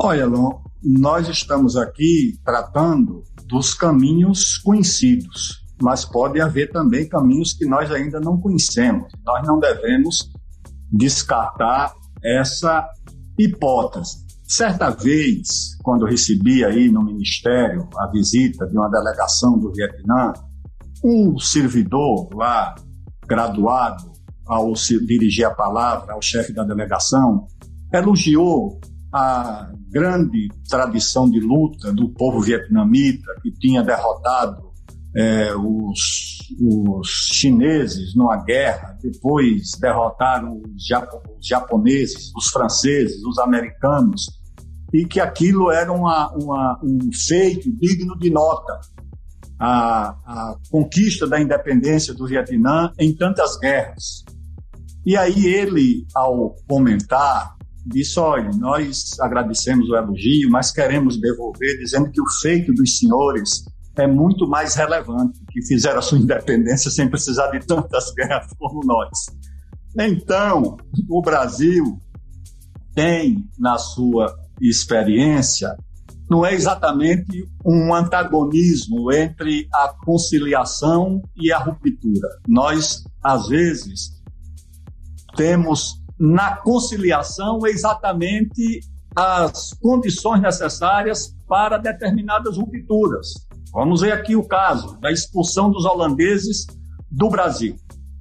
Olha, 0.00 0.26
Lon, 0.26 0.60
nós 0.82 1.28
estamos 1.28 1.76
aqui 1.76 2.38
tratando 2.44 3.22
dos 3.46 3.74
caminhos 3.74 4.58
conhecidos, 4.58 5.64
mas 5.80 6.04
pode 6.04 6.40
haver 6.40 6.70
também 6.70 7.08
caminhos 7.08 7.52
que 7.52 7.64
nós 7.64 7.90
ainda 7.92 8.18
não 8.18 8.40
conhecemos. 8.40 9.12
Nós 9.24 9.46
não 9.46 9.60
devemos 9.60 10.30
descartar 10.90 11.92
essa 12.24 12.88
hipótese. 13.38 14.29
Certa 14.50 14.90
vez, 14.90 15.76
quando 15.80 16.04
recebi 16.04 16.64
aí 16.64 16.90
no 16.90 17.04
ministério 17.04 17.88
a 17.96 18.08
visita 18.10 18.66
de 18.66 18.76
uma 18.76 18.90
delegação 18.90 19.56
do 19.56 19.72
Vietnã, 19.72 20.32
um 21.04 21.38
servidor 21.38 22.28
lá, 22.34 22.74
graduado, 23.28 24.10
ao 24.44 24.72
dirigir 25.06 25.46
a 25.46 25.54
palavra 25.54 26.14
ao 26.14 26.20
chefe 26.20 26.52
da 26.52 26.64
delegação, 26.64 27.46
elogiou 27.94 28.80
a 29.14 29.70
grande 29.88 30.48
tradição 30.68 31.30
de 31.30 31.38
luta 31.38 31.92
do 31.92 32.08
povo 32.08 32.40
vietnamita 32.40 33.32
que 33.44 33.52
tinha 33.52 33.84
derrotado 33.84 34.68
é, 35.14 35.54
os, 35.54 36.38
os, 36.60 37.08
chineses 37.34 38.16
numa 38.16 38.42
guerra, 38.42 38.98
depois 39.00 39.70
derrotaram 39.80 40.60
os, 40.60 41.46
japoneses, 41.46 42.32
os 42.36 42.48
franceses, 42.48 43.22
os 43.24 43.38
americanos, 43.38 44.39
e 44.92 45.04
que 45.04 45.20
aquilo 45.20 45.70
era 45.70 45.92
uma, 45.92 46.30
uma, 46.32 46.80
um 46.82 46.98
feito 47.12 47.70
digno 47.72 48.16
de 48.18 48.30
nota. 48.30 48.80
A, 49.58 50.08
a, 50.24 50.56
conquista 50.70 51.26
da 51.26 51.38
independência 51.38 52.14
do 52.14 52.26
Vietnã 52.26 52.90
em 52.98 53.14
tantas 53.14 53.58
guerras. 53.58 54.24
E 55.04 55.18
aí 55.18 55.44
ele, 55.46 56.06
ao 56.14 56.54
comentar, 56.66 57.56
disse: 57.86 58.18
olha, 58.18 58.50
nós 58.56 59.18
agradecemos 59.20 59.88
o 59.90 59.96
elogio, 59.96 60.50
mas 60.50 60.70
queremos 60.70 61.20
devolver, 61.20 61.76
dizendo 61.78 62.10
que 62.10 62.20
o 62.20 62.30
feito 62.40 62.72
dos 62.72 62.98
senhores 62.98 63.64
é 63.96 64.06
muito 64.06 64.48
mais 64.48 64.74
relevante, 64.74 65.38
que 65.50 65.60
fizeram 65.66 65.98
a 65.98 66.02
sua 66.02 66.18
independência 66.18 66.90
sem 66.90 67.08
precisar 67.08 67.50
de 67.50 67.60
tantas 67.66 68.12
guerras 68.14 68.50
como 68.58 68.80
nós. 68.84 69.10
Então, 69.98 70.76
o 71.08 71.20
Brasil 71.20 71.98
tem 72.94 73.44
na 73.58 73.76
sua 73.78 74.34
experiência, 74.68 75.76
não 76.30 76.46
é 76.46 76.54
exatamente 76.54 77.48
um 77.64 77.92
antagonismo 77.92 79.12
entre 79.12 79.66
a 79.74 79.92
conciliação 80.04 81.20
e 81.36 81.52
a 81.52 81.58
ruptura. 81.58 82.28
Nós, 82.46 83.02
às 83.22 83.48
vezes, 83.48 84.20
temos 85.34 86.00
na 86.18 86.56
conciliação 86.56 87.58
exatamente 87.66 88.80
as 89.16 89.72
condições 89.80 90.40
necessárias 90.40 91.34
para 91.48 91.78
determinadas 91.78 92.56
rupturas. 92.56 93.28
Vamos 93.72 94.02
ver 94.02 94.12
aqui 94.12 94.36
o 94.36 94.46
caso 94.46 94.98
da 95.00 95.10
expulsão 95.10 95.70
dos 95.70 95.84
holandeses 95.84 96.66
do 97.10 97.28
Brasil. 97.28 97.74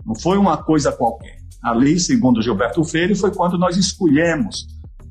Não 0.04 0.16
foi 0.16 0.38
uma 0.38 0.58
coisa 0.58 0.92
qualquer. 0.92 1.38
Ali, 1.62 2.00
segundo 2.00 2.42
Gilberto 2.42 2.84
Freire, 2.84 3.14
foi 3.14 3.32
quando 3.32 3.58
nós 3.58 3.78
escolhemos 3.78 4.66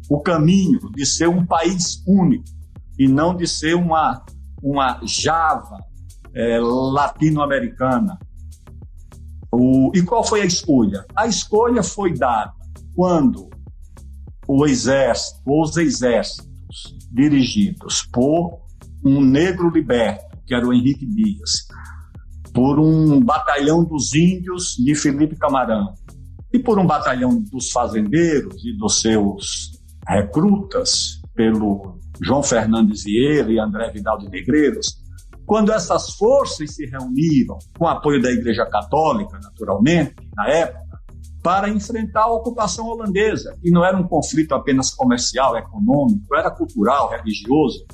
o 0.09 0.21
caminho 0.21 0.81
de 0.95 1.05
ser 1.05 1.29
um 1.29 1.45
país 1.45 2.03
único 2.07 2.45
e 2.99 3.07
não 3.07 3.37
de 3.37 3.47
ser 3.47 3.75
uma, 3.75 4.25
uma 4.63 5.01
Java 5.05 5.79
é, 6.35 6.59
latino-americana. 6.61 8.19
E 9.95 10.03
qual 10.03 10.23
foi 10.25 10.43
a 10.43 10.45
escolha? 10.45 11.05
A 11.17 11.27
escolha 11.27 11.83
foi 11.83 12.15
dada 12.15 12.53
quando 12.95 13.49
o 14.47 14.67
exército, 14.67 15.41
os 15.47 15.77
exércitos 15.77 16.97
dirigidos 17.11 18.03
por 18.13 18.61
um 19.05 19.21
negro 19.21 19.71
liberto, 19.71 20.37
que 20.47 20.55
era 20.55 20.67
o 20.67 20.73
Henrique 20.73 21.07
Dias, 21.07 21.67
por 22.53 22.79
um 22.79 23.21
batalhão 23.21 23.85
dos 23.85 24.15
índios 24.15 24.75
de 24.77 24.95
Felipe 24.95 25.37
Camarão 25.37 25.95
e 26.53 26.59
por 26.59 26.79
um 26.79 26.87
batalhão 26.87 27.41
dos 27.41 27.71
fazendeiros 27.71 28.65
e 28.65 28.77
dos 28.77 29.01
seus 29.01 29.78
recrutas, 30.09 31.21
pelo 31.35 31.99
João 32.21 32.43
Fernandes 32.43 33.05
Vieira 33.05 33.53
e 33.53 33.61
André 33.61 33.91
Vidal 33.91 34.19
de 34.19 34.29
Negreiros, 34.29 34.99
quando 35.47 35.73
essas 35.73 36.11
forças 36.15 36.75
se 36.75 36.87
reuniram, 36.87 37.59
com 37.79 37.87
apoio 37.87 38.21
da 38.21 38.31
Igreja 38.31 38.67
Católica, 38.67 39.39
naturalmente, 39.43 40.15
na 40.37 40.49
época, 40.49 40.89
para 41.43 41.69
enfrentar 41.69 42.23
a 42.23 42.33
ocupação 42.33 42.87
holandesa, 42.87 43.57
que 43.63 43.71
não 43.71 43.85
era 43.85 43.97
um 43.97 44.07
conflito 44.07 44.55
apenas 44.55 44.91
comercial, 44.91 45.57
econômico, 45.57 46.35
era 46.35 46.51
cultural, 46.51 47.11
religioso, 47.11 47.87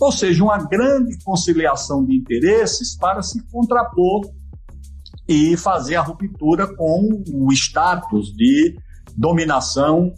ou 0.00 0.12
seja, 0.12 0.44
uma 0.44 0.58
grande 0.58 1.18
conciliação 1.24 2.04
de 2.04 2.14
interesses 2.14 2.96
para 2.96 3.22
se 3.22 3.42
contrapor 3.50 4.30
e 5.28 5.56
fazer 5.56 5.96
a 5.96 6.02
ruptura 6.02 6.66
com 6.76 7.22
o 7.32 7.52
status 7.52 8.32
de 8.34 8.76
dominação 9.16 10.14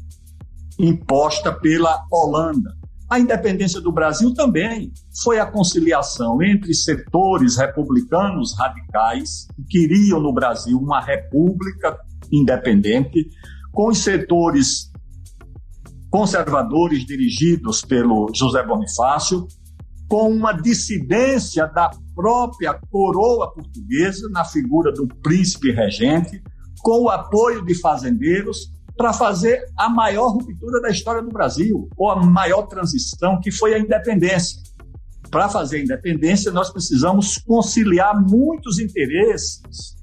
imposta 0.79 1.53
pela 1.53 2.05
Holanda. 2.11 2.77
A 3.11 3.19
independência 3.19 3.81
do 3.81 3.91
Brasil 3.91 4.35
também 4.35 4.93
foi 5.23 5.39
a 5.39 5.47
conciliação 5.47 6.43
entre 6.43 6.75
setores 6.75 7.57
republicanos 7.57 8.55
radicais 8.57 9.49
que 9.57 9.65
queriam 9.65 10.21
no 10.21 10.33
Brasil 10.33 10.79
uma 10.79 11.01
república 11.01 11.99
independente, 12.31 13.31
com 13.73 13.89
os 13.89 13.99
setores 13.99 14.93
conservadores 16.11 17.07
dirigidos 17.07 17.81
pelo 17.83 18.31
José 18.35 18.63
Bonifácio, 18.63 19.47
com 20.09 20.31
uma 20.31 20.53
dissidência 20.53 21.67
da 21.67 21.91
própria 22.15 22.75
coroa 22.91 23.53
portuguesa 23.53 24.29
na 24.31 24.45
figura 24.45 24.93
do 24.93 25.07
príncipe 25.07 25.71
regente, 25.71 26.43
com 26.83 27.05
o 27.05 27.11
apoio 27.11 27.65
de 27.65 27.75
fazendeiros 27.75 28.71
para 28.99 29.13
fazer 29.13 29.65
a 29.77 29.89
maior 29.89 30.33
ruptura 30.33 30.81
da 30.83 30.91
história 30.91 31.23
do 31.23 31.31
Brasil, 31.31 31.89
ou 31.97 32.11
a 32.11 32.17
maior 32.17 32.63
transição, 32.63 33.41
que 33.41 33.53
foi 33.53 33.73
a 33.73 33.79
independência. 33.79 34.61
Para 35.31 35.49
fazer 35.49 35.77
a 35.77 35.83
independência, 35.83 36.51
nós 36.51 36.69
precisamos 36.69 37.39
conciliar 37.39 38.21
muitos 38.21 38.81
interesses 38.81 39.97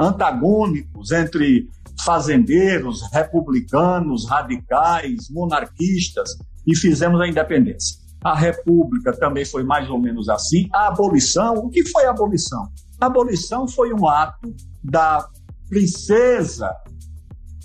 antagônicos 0.00 1.12
entre 1.12 1.68
fazendeiros, 2.02 3.02
republicanos, 3.12 4.26
radicais, 4.26 5.28
monarquistas, 5.28 6.30
e 6.66 6.74
fizemos 6.74 7.20
a 7.20 7.28
independência. 7.28 7.98
A 8.24 8.34
República 8.34 9.12
também 9.12 9.44
foi 9.44 9.62
mais 9.62 9.90
ou 9.90 10.00
menos 10.00 10.30
assim. 10.30 10.70
A 10.72 10.88
abolição, 10.88 11.54
o 11.56 11.68
que 11.68 11.86
foi 11.90 12.06
a 12.06 12.10
abolição? 12.10 12.66
A 12.98 13.06
abolição 13.06 13.68
foi 13.68 13.92
um 13.92 14.08
ato 14.08 14.54
da 14.82 15.28
princesa 15.68 16.70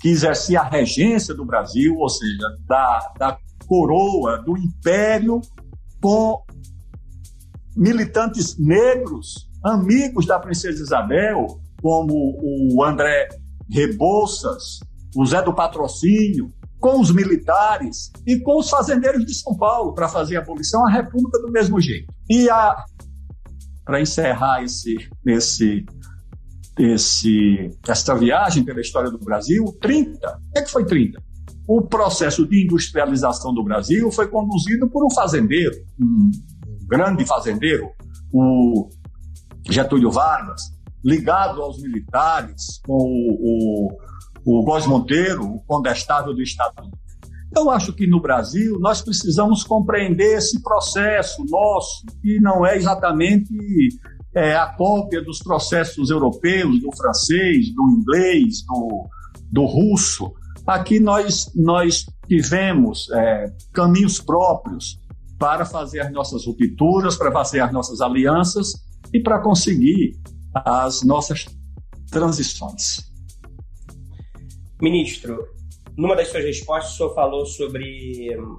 que 0.00 0.08
exercia 0.08 0.60
a 0.60 0.68
regência 0.68 1.34
do 1.34 1.44
Brasil, 1.44 1.96
ou 1.96 2.08
seja, 2.08 2.56
da, 2.66 3.12
da 3.18 3.38
coroa, 3.66 4.38
do 4.38 4.56
império, 4.56 5.40
com 6.00 6.42
militantes 7.76 8.56
negros, 8.58 9.48
amigos 9.64 10.26
da 10.26 10.38
princesa 10.38 10.82
Isabel, 10.82 11.60
como 11.82 12.14
o 12.42 12.82
André 12.84 13.28
Rebouças, 13.70 14.80
o 15.16 15.26
Zé 15.26 15.42
do 15.42 15.54
Patrocínio, 15.54 16.52
com 16.80 17.00
os 17.00 17.10
militares 17.10 18.10
e 18.26 18.38
com 18.38 18.58
os 18.58 18.70
fazendeiros 18.70 19.24
de 19.24 19.34
São 19.34 19.56
Paulo 19.56 19.92
para 19.94 20.08
fazer 20.08 20.36
a 20.36 20.40
abolição, 20.40 20.86
a 20.86 20.90
República 20.90 21.40
do 21.40 21.50
mesmo 21.50 21.80
jeito. 21.80 22.12
E 22.30 22.48
a 22.48 22.84
para 23.88 24.02
encerrar 24.02 24.62
esse, 24.62 24.98
esse, 25.24 25.86
esse, 26.78 27.70
essa 27.86 28.14
viagem 28.16 28.64
pela 28.64 28.80
história 28.80 29.10
do 29.10 29.18
Brasil, 29.18 29.64
30. 29.80 30.28
O 30.28 30.58
é 30.58 30.62
que 30.62 30.70
foi 30.70 30.84
30? 30.84 31.20
O 31.66 31.82
processo 31.82 32.46
de 32.46 32.64
industrialização 32.64 33.52
do 33.52 33.62
Brasil 33.62 34.10
foi 34.10 34.28
conduzido 34.28 34.88
por 34.88 35.04
um 35.04 35.10
fazendeiro, 35.10 35.74
um 36.00 36.30
grande 36.86 37.26
fazendeiro, 37.26 37.90
o 38.32 38.88
Getúlio 39.68 40.10
Vargas, 40.10 40.62
ligado 41.04 41.62
aos 41.62 41.82
militares, 41.82 42.80
com 42.86 42.94
o, 42.94 43.88
o, 44.46 44.60
o 44.60 44.88
Monteiro, 44.88 45.44
o 45.44 45.60
condestável 45.64 46.34
do 46.34 46.42
Estado 46.42 46.80
Unido. 46.80 46.98
Eu 47.54 47.70
acho 47.70 47.92
que 47.92 48.06
no 48.06 48.20
Brasil 48.20 48.78
nós 48.78 49.00
precisamos 49.00 49.64
compreender 49.64 50.38
esse 50.38 50.62
processo 50.62 51.44
nosso, 51.48 52.04
que 52.20 52.38
não 52.40 52.64
é 52.64 52.76
exatamente 52.76 53.52
é, 54.38 54.54
a 54.54 54.66
cópia 54.66 55.20
dos 55.20 55.40
processos 55.40 56.10
europeus, 56.10 56.80
do 56.80 56.94
francês, 56.96 57.74
do 57.74 57.82
inglês, 57.90 58.62
do, 58.62 59.08
do 59.50 59.64
russo. 59.64 60.32
Aqui 60.64 61.00
nós, 61.00 61.50
nós 61.56 62.06
tivemos 62.28 63.10
é, 63.10 63.52
caminhos 63.72 64.20
próprios 64.20 65.00
para 65.40 65.64
fazer 65.64 66.00
as 66.00 66.12
nossas 66.12 66.46
rupturas, 66.46 67.16
para 67.16 67.32
fazer 67.32 67.60
as 67.60 67.72
nossas 67.72 68.00
alianças 68.00 68.74
e 69.12 69.20
para 69.20 69.40
conseguir 69.40 70.16
as 70.54 71.02
nossas 71.02 71.46
transições. 72.08 73.10
Ministro, 74.80 75.36
numa 75.96 76.14
das 76.14 76.28
suas 76.28 76.44
respostas, 76.44 76.92
o 76.92 76.96
senhor 76.96 77.14
falou 77.14 77.44
sobre 77.44 78.38
hum, 78.38 78.58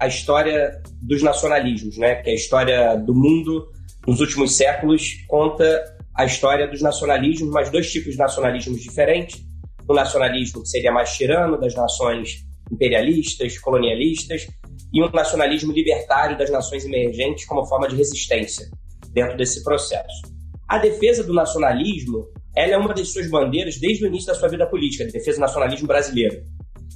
a 0.00 0.06
história 0.06 0.82
dos 1.02 1.22
nacionalismos, 1.22 1.98
né? 1.98 2.14
Que 2.16 2.30
é 2.30 2.32
a 2.32 2.36
história 2.36 2.96
do 2.96 3.14
mundo 3.14 3.68
nos 4.08 4.20
últimos 4.20 4.56
séculos 4.56 5.22
conta 5.28 5.84
a 6.14 6.24
história 6.24 6.66
dos 6.66 6.80
nacionalismos, 6.80 7.50
mas 7.50 7.68
dois 7.68 7.92
tipos 7.92 8.12
de 8.12 8.18
nacionalismos 8.18 8.80
diferentes. 8.80 9.44
O 9.86 9.92
nacionalismo 9.92 10.62
que 10.62 10.68
seria 10.68 10.90
mais 10.90 11.14
tirano 11.14 11.60
das 11.60 11.74
nações 11.74 12.38
imperialistas, 12.72 13.58
colonialistas, 13.58 14.46
e 14.94 15.02
um 15.02 15.10
nacionalismo 15.10 15.72
libertário 15.74 16.38
das 16.38 16.48
nações 16.48 16.86
emergentes 16.86 17.44
como 17.44 17.66
forma 17.66 17.86
de 17.86 17.96
resistência 17.96 18.70
dentro 19.12 19.36
desse 19.36 19.62
processo. 19.62 20.22
A 20.66 20.78
defesa 20.78 21.22
do 21.22 21.34
nacionalismo 21.34 22.28
ela 22.56 22.72
é 22.72 22.78
uma 22.78 22.94
das 22.94 23.12
suas 23.12 23.28
bandeiras 23.28 23.78
desde 23.78 24.04
o 24.04 24.08
início 24.08 24.28
da 24.28 24.34
sua 24.34 24.48
vida 24.48 24.66
política, 24.66 25.04
a 25.04 25.06
defesa 25.06 25.36
do 25.36 25.42
nacionalismo 25.42 25.86
brasileiro. 25.86 26.42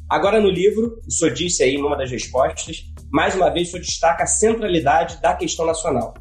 Agora, 0.09 0.41
no 0.41 0.49
livro, 0.49 0.99
o 1.07 1.11
senhor 1.11 1.35
disse 1.35 1.63
aí, 1.63 1.77
numa 1.77 1.97
das 1.97 2.11
respostas, 2.11 2.85
mais 3.13 3.35
uma 3.35 3.51
vez 3.51 3.69
o 3.69 3.71
senhor 3.73 3.83
destaca 3.83 4.25
a 4.25 4.27
centralidade 4.27 5.21
da 5.21 5.35
questão 5.35 5.67
nacional. 5.67 6.15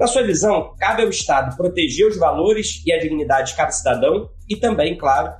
Na 0.00 0.06
sua 0.06 0.22
visão, 0.22 0.74
cabe 0.78 1.02
ao 1.02 1.10
Estado 1.10 1.54
proteger 1.58 2.08
os 2.08 2.16
valores 2.16 2.82
e 2.86 2.90
a 2.90 2.98
dignidade 2.98 3.50
de 3.50 3.56
cada 3.56 3.70
cidadão 3.70 4.30
e 4.48 4.56
também, 4.56 4.96
claro, 4.96 5.30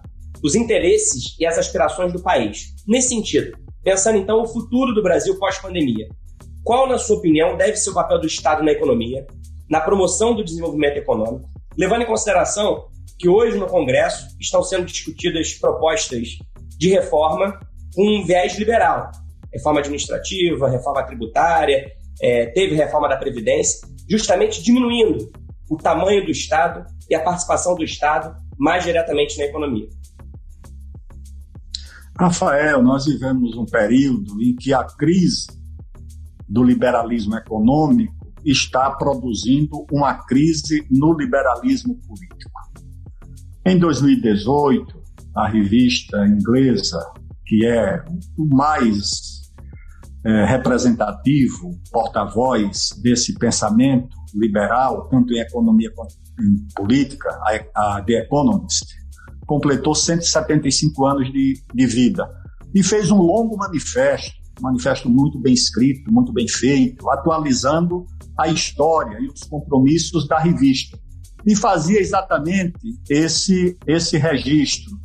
os 0.44 0.54
interesses 0.54 1.34
e 1.40 1.46
as 1.46 1.56
aspirações 1.56 2.12
do 2.12 2.22
país. 2.22 2.74
Nesse 2.86 3.08
sentido, 3.08 3.56
pensando 3.82 4.18
então 4.18 4.42
o 4.42 4.46
futuro 4.46 4.92
do 4.92 5.02
Brasil 5.02 5.38
pós-pandemia, 5.38 6.08
qual, 6.62 6.86
na 6.86 6.98
sua 6.98 7.16
opinião, 7.16 7.56
deve 7.56 7.78
ser 7.78 7.88
o 7.88 7.94
papel 7.94 8.20
do 8.20 8.26
Estado 8.26 8.62
na 8.62 8.72
economia, 8.72 9.26
na 9.66 9.80
promoção 9.80 10.34
do 10.34 10.44
desenvolvimento 10.44 10.98
econômico, 10.98 11.48
levando 11.74 12.02
em 12.02 12.06
consideração 12.06 12.84
que 13.18 13.30
hoje 13.30 13.56
no 13.56 13.66
Congresso 13.66 14.36
estão 14.38 14.62
sendo 14.62 14.84
discutidas 14.84 15.54
propostas 15.54 16.36
de 16.76 16.90
reforma 16.90 17.58
com 17.94 18.02
um 18.02 18.26
viés 18.26 18.58
liberal. 18.58 19.10
Reforma 19.50 19.80
administrativa, 19.80 20.68
reforma 20.68 21.02
tributária, 21.04 21.90
é, 22.20 22.46
teve 22.46 22.74
reforma 22.74 23.08
da 23.08 23.16
Previdência, 23.16 23.88
justamente 24.10 24.62
diminuindo 24.62 25.30
o 25.70 25.76
tamanho 25.76 26.24
do 26.24 26.30
Estado 26.30 26.84
e 27.08 27.14
a 27.14 27.22
participação 27.22 27.76
do 27.76 27.84
Estado 27.84 28.34
mais 28.58 28.84
diretamente 28.84 29.38
na 29.38 29.44
economia. 29.44 29.88
Rafael, 32.18 32.82
nós 32.82 33.06
vivemos 33.06 33.56
um 33.56 33.64
período 33.64 34.42
em 34.42 34.54
que 34.54 34.74
a 34.74 34.84
crise 34.84 35.46
do 36.46 36.62
liberalismo 36.64 37.36
econômico 37.36 38.14
está 38.44 38.90
produzindo 38.90 39.86
uma 39.92 40.14
crise 40.26 40.84
no 40.90 41.16
liberalismo 41.16 41.94
político. 42.06 42.50
Em 43.64 43.78
2018, 43.78 45.00
a 45.36 45.48
revista 45.48 46.26
inglesa, 46.26 46.98
que 47.46 47.64
é 47.64 48.04
o 48.36 48.46
mais 48.54 49.39
é, 50.24 50.44
representativo, 50.44 51.70
porta-voz 51.90 52.90
desse 53.02 53.34
pensamento 53.38 54.08
liberal, 54.34 55.08
tanto 55.08 55.32
em 55.32 55.40
economia 55.40 55.90
quanto 55.94 56.14
em 56.38 56.74
política, 56.74 57.28
a, 57.74 57.96
a 57.96 58.02
The 58.02 58.24
Economist, 58.24 58.86
completou 59.46 59.94
175 59.94 61.06
anos 61.06 61.32
de, 61.32 61.60
de 61.74 61.86
vida 61.86 62.28
e 62.74 62.82
fez 62.82 63.10
um 63.10 63.20
longo 63.20 63.56
manifesto 63.56 64.40
manifesto 64.60 65.08
muito 65.08 65.38
bem 65.38 65.54
escrito, 65.54 66.12
muito 66.12 66.32
bem 66.32 66.46
feito, 66.46 67.08
atualizando 67.10 68.06
a 68.38 68.48
história 68.48 69.18
e 69.20 69.26
os 69.26 69.42
compromissos 69.44 70.26
da 70.28 70.38
revista. 70.38 70.98
E 71.46 71.56
fazia 71.56 72.00
exatamente 72.00 72.78
esse, 73.08 73.76
esse 73.86 74.18
registro 74.18 74.98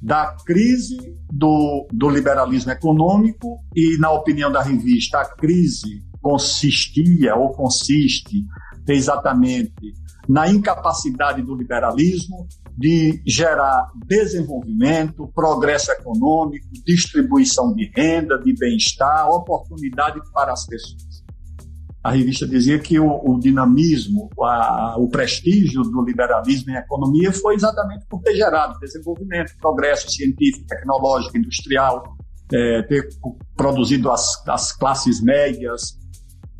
da 0.00 0.34
crise 0.46 0.96
do, 1.30 1.86
do 1.92 2.08
liberalismo 2.08 2.72
econômico 2.72 3.58
e, 3.74 3.98
na 3.98 4.10
opinião 4.10 4.50
da 4.50 4.62
revista, 4.62 5.20
a 5.20 5.24
crise 5.24 6.02
consistia 6.22 7.34
ou 7.34 7.50
consiste 7.52 8.44
exatamente 8.88 9.94
na 10.28 10.48
incapacidade 10.48 11.42
do 11.42 11.54
liberalismo 11.54 12.46
de 12.76 13.20
gerar 13.26 13.90
desenvolvimento, 14.06 15.30
progresso 15.34 15.90
econômico, 15.92 16.66
distribuição 16.86 17.74
de 17.74 17.90
renda, 17.94 18.38
de 18.38 18.54
bem-estar, 18.54 19.28
oportunidade 19.28 20.20
para 20.32 20.52
as 20.52 20.66
pessoas. 20.66 21.09
A 22.02 22.12
revista 22.12 22.46
dizia 22.46 22.78
que 22.78 22.98
o, 22.98 23.20
o 23.24 23.38
dinamismo, 23.38 24.30
a, 24.40 24.96
o 24.98 25.08
prestígio 25.08 25.82
do 25.82 26.02
liberalismo 26.02 26.70
em 26.70 26.76
economia 26.76 27.30
foi 27.30 27.54
exatamente 27.54 28.06
por 28.06 28.22
ter 28.22 28.34
gerado 28.34 28.78
desenvolvimento, 28.80 29.52
progresso 29.58 30.10
científico, 30.10 30.66
tecnológico, 30.66 31.36
industrial, 31.36 32.02
é, 32.52 32.82
ter 32.82 33.06
produzido 33.54 34.10
as, 34.10 34.42
as 34.48 34.72
classes 34.72 35.22
médias. 35.22 35.98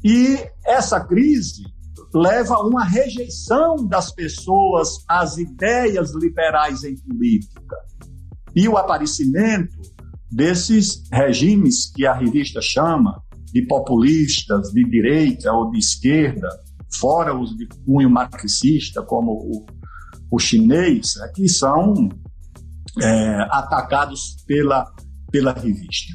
E 0.05 0.38
essa 0.66 1.00
crise 1.00 1.64
leva 2.14 2.57
a 2.57 2.66
uma 2.66 2.85
rejeição 2.85 3.76
das 3.87 4.12
pessoas 4.12 5.05
às 5.09 5.38
ideias 5.38 6.14
liberais 6.14 6.85
em 6.85 6.96
política. 6.96 7.76
E 8.55 8.68
o 8.68 8.76
aparecimento 8.76 9.76
desses 10.31 11.09
regimes 11.11 11.90
que 11.90 12.07
a 12.07 12.12
revista 12.12 12.61
chama 12.61 13.22
de 13.53 13.67
populistas, 13.67 14.71
de 14.73 14.85
direita 14.85 15.53
ou 15.53 15.71
de 15.71 15.79
esquerda, 15.79 16.49
fora 16.99 17.37
os 17.37 17.57
de 17.57 17.67
cunho 17.85 18.11
marxista, 18.11 19.03
como 19.03 19.33
o, 19.33 19.67
o 20.31 20.39
chinês, 20.39 21.17
é 21.17 21.29
que 21.29 21.49
são 21.49 22.09
é, 23.01 23.47
atacados 23.51 24.37
pela, 24.47 24.93
pela 25.31 25.53
revista. 25.53 26.15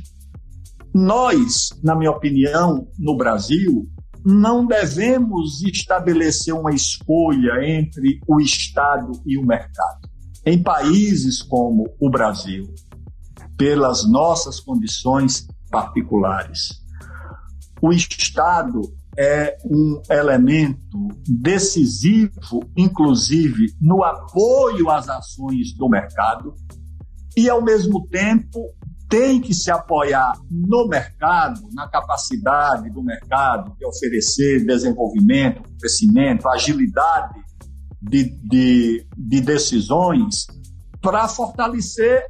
Nós, 0.94 1.70
na 1.84 1.96
minha 1.96 2.12
opinião, 2.12 2.88
no 2.98 3.18
Brasil, 3.18 3.86
não 4.26 4.66
devemos 4.66 5.62
estabelecer 5.62 6.54
uma 6.54 6.74
escolha 6.74 7.64
entre 7.64 8.20
o 8.28 8.40
Estado 8.40 9.12
e 9.26 9.38
o 9.38 9.46
mercado. 9.46 10.10
Em 10.46 10.62
países 10.62 11.42
como 11.42 11.86
o 12.00 12.10
Brasil, 12.10 12.66
pelas 13.58 14.10
nossas 14.10 14.60
condições 14.60 15.48
particulares, 15.70 16.85
o 17.86 17.94
Estado 17.94 18.82
é 19.16 19.58
um 19.64 20.02
elemento 20.10 20.98
decisivo, 21.28 22.68
inclusive 22.76 23.76
no 23.80 24.04
apoio 24.04 24.90
às 24.90 25.08
ações 25.08 25.72
do 25.78 25.88
mercado, 25.88 26.56
e, 27.38 27.48
ao 27.48 27.62
mesmo 27.62 28.08
tempo, 28.08 28.74
tem 29.08 29.40
que 29.40 29.54
se 29.54 29.70
apoiar 29.70 30.34
no 30.50 30.88
mercado, 30.88 31.62
na 31.74 31.88
capacidade 31.88 32.90
do 32.90 33.04
mercado 33.04 33.76
de 33.78 33.86
oferecer 33.86 34.66
desenvolvimento, 34.66 35.62
crescimento, 35.80 36.50
agilidade 36.50 37.40
de, 38.02 38.24
de, 38.50 39.08
de 39.16 39.42
decisões 39.42 40.48
para 41.00 41.28
fortalecer 41.28 42.24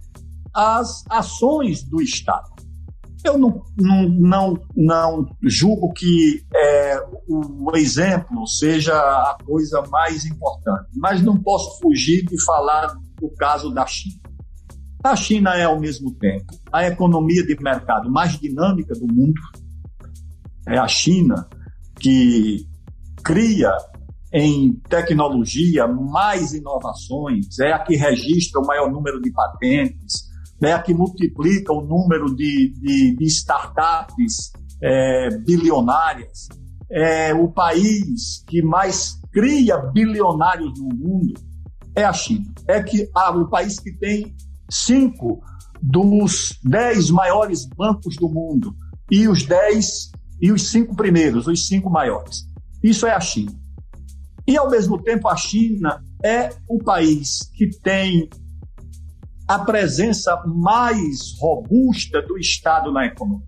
as 0.54 1.06
ações 1.10 1.82
do 1.82 2.02
Estado. 2.02 2.55
Eu 3.26 3.40
não, 3.40 3.64
não, 3.76 4.08
não, 4.08 4.54
não 4.76 5.26
julgo 5.42 5.92
que 5.94 6.46
é, 6.54 7.00
o 7.28 7.76
exemplo 7.76 8.46
seja 8.48 8.94
a 8.94 9.36
coisa 9.44 9.82
mais 9.90 10.26
importante, 10.26 10.92
mas 10.96 11.24
não 11.24 11.36
posso 11.36 11.80
fugir 11.82 12.24
de 12.24 12.40
falar 12.46 12.96
do 13.20 13.30
caso 13.32 13.74
da 13.74 13.86
China. 13.88 14.22
A 15.04 15.16
China 15.16 15.56
é, 15.56 15.64
ao 15.64 15.80
mesmo 15.80 16.14
tempo, 16.14 16.54
a 16.72 16.86
economia 16.86 17.44
de 17.44 17.56
mercado 17.62 18.12
mais 18.12 18.40
dinâmica 18.40 18.94
do 18.94 19.08
mundo. 19.08 19.42
É 20.68 20.78
a 20.78 20.88
China 20.88 21.48
que 22.00 22.68
cria 23.24 23.72
em 24.32 24.74
tecnologia 24.90 25.88
mais 25.88 26.54
inovações, 26.54 27.58
é 27.60 27.72
a 27.72 27.80
que 27.80 27.96
registra 27.96 28.62
o 28.62 28.66
maior 28.66 28.92
número 28.92 29.22
de 29.22 29.32
patentes, 29.32 30.30
é 30.62 30.74
a 30.74 30.82
que 30.82 30.94
multiplica 30.94 31.74
o 31.74 31.82
número 31.82 32.34
de, 32.36 32.74
de, 32.80 33.16
de 33.16 33.26
startups 33.26 34.52
é, 34.82 35.30
bilionárias. 35.46 36.48
É 36.90 37.34
o 37.34 37.52
país 37.52 38.44
que 38.48 38.62
mais 38.62 39.20
cria 39.32 39.78
bilionários 39.78 40.80
no 40.80 40.90
mundo 40.96 41.34
é 41.96 42.04
a 42.04 42.14
China. 42.14 42.46
É 42.68 42.82
que 42.82 43.10
ah, 43.16 43.32
o 43.32 43.50
país 43.50 43.80
que 43.80 43.92
tem 43.94 44.36
cinco 44.70 45.42
dos 45.82 46.60
dez 46.64 47.10
maiores 47.10 47.66
bancos 47.66 48.16
do 48.16 48.30
mundo 48.30 48.76
e 49.12 49.28
os 49.28 49.46
dez 49.46 50.12
e 50.42 50.52
os 50.52 50.70
cinco 50.70 50.96
primeiros, 50.96 51.48
os 51.48 51.68
cinco 51.68 51.90
maiores. 51.90 52.46
Isso 52.84 53.08
é 53.08 53.12
a 53.14 53.20
China. 53.20 53.54
E 54.48 54.58
ao 54.58 54.70
mesmo 54.70 55.02
tempo 55.02 55.28
a 55.28 55.36
China 55.36 56.04
é 56.24 56.50
o 56.68 56.78
país 56.84 57.50
que 57.56 57.68
tem 57.80 58.30
a 59.48 59.60
presença 59.60 60.42
mais 60.46 61.38
robusta 61.40 62.22
do 62.22 62.38
Estado 62.38 62.92
na 62.92 63.06
economia. 63.06 63.46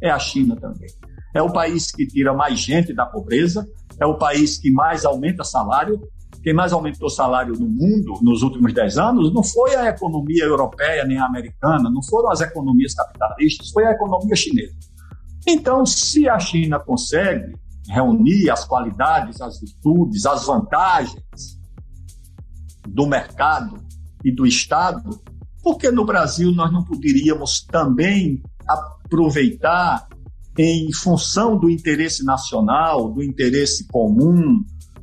É 0.00 0.10
a 0.10 0.18
China 0.18 0.56
também. 0.56 0.88
É 1.34 1.42
o 1.42 1.52
país 1.52 1.90
que 1.90 2.06
tira 2.06 2.32
mais 2.32 2.60
gente 2.60 2.94
da 2.94 3.04
pobreza, 3.04 3.66
é 3.98 4.06
o 4.06 4.16
país 4.16 4.58
que 4.58 4.70
mais 4.70 5.04
aumenta 5.04 5.42
salário, 5.42 6.00
quem 6.42 6.52
mais 6.52 6.72
aumentou 6.72 7.08
salário 7.08 7.54
no 7.54 7.66
mundo 7.66 8.18
nos 8.22 8.42
últimos 8.42 8.72
10 8.72 8.98
anos 8.98 9.32
não 9.32 9.42
foi 9.42 9.74
a 9.74 9.88
economia 9.88 10.44
europeia 10.44 11.04
nem 11.04 11.18
a 11.18 11.24
americana, 11.24 11.90
não 11.90 12.02
foram 12.02 12.30
as 12.30 12.42
economias 12.42 12.92
capitalistas, 12.92 13.70
foi 13.70 13.86
a 13.86 13.92
economia 13.92 14.36
chinesa. 14.36 14.74
Então, 15.46 15.86
se 15.86 16.28
a 16.28 16.38
China 16.38 16.78
consegue 16.78 17.54
reunir 17.88 18.50
as 18.50 18.64
qualidades, 18.64 19.40
as 19.40 19.58
virtudes, 19.58 20.26
as 20.26 20.46
vantagens 20.46 21.58
do 22.86 23.06
mercado 23.06 23.78
e 24.24 24.34
do 24.34 24.46
Estado, 24.46 25.20
por 25.62 25.78
que 25.78 25.90
no 25.90 26.04
Brasil 26.04 26.50
nós 26.52 26.72
não 26.72 26.82
poderíamos 26.82 27.62
também 27.62 28.42
aproveitar 28.66 30.08
em 30.58 30.92
função 30.92 31.58
do 31.58 31.68
interesse 31.68 32.24
nacional, 32.24 33.12
do 33.12 33.22
interesse 33.22 33.86
comum, 33.88 34.62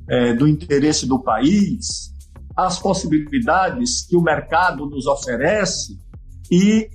é, 0.10 0.34
do 0.34 0.47
interesse 0.47 1.05
do 1.05 1.21
país, 1.21 2.12
as 2.55 2.79
possibilidades 2.79 4.05
que 4.05 4.15
o 4.15 4.21
mercado 4.21 4.86
nos 4.86 5.05
oferece 5.05 5.97
e 6.51 6.89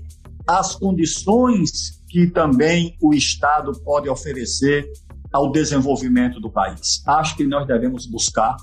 as 0.47 0.75
condições 0.75 2.03
que 2.09 2.29
também 2.29 2.97
o 3.01 3.13
Estado 3.13 3.73
pode 3.83 4.09
oferecer 4.09 4.87
ao 5.33 5.51
desenvolvimento 5.51 6.41
do 6.41 6.51
país. 6.51 7.03
Acho 7.07 7.37
que 7.37 7.45
nós 7.45 7.67
devemos 7.67 8.07
buscar 8.07 8.57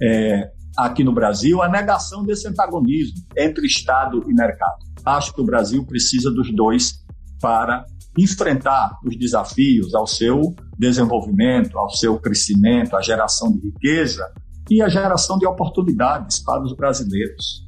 é, 0.00 0.50
aqui 0.76 1.04
no 1.04 1.12
Brasil 1.12 1.62
a 1.62 1.68
negação 1.68 2.22
desse 2.24 2.48
antagonismo 2.48 3.24
entre 3.36 3.66
Estado 3.66 4.24
e 4.28 4.34
mercado. 4.34 4.78
Acho 5.04 5.34
que 5.34 5.40
o 5.40 5.44
Brasil 5.44 5.84
precisa 5.84 6.30
dos 6.30 6.54
dois 6.54 7.04
para 7.40 7.84
enfrentar 8.18 8.98
os 9.04 9.16
desafios 9.16 9.94
ao 9.94 10.06
seu 10.06 10.40
desenvolvimento, 10.78 11.78
ao 11.78 11.90
seu 11.90 12.18
crescimento, 12.18 12.96
à 12.96 13.00
geração 13.00 13.52
de 13.52 13.60
riqueza 13.68 14.24
e 14.70 14.82
à 14.82 14.88
geração 14.88 15.38
de 15.38 15.46
oportunidades 15.46 16.40
para 16.40 16.62
os 16.62 16.74
brasileiros. 16.74 17.66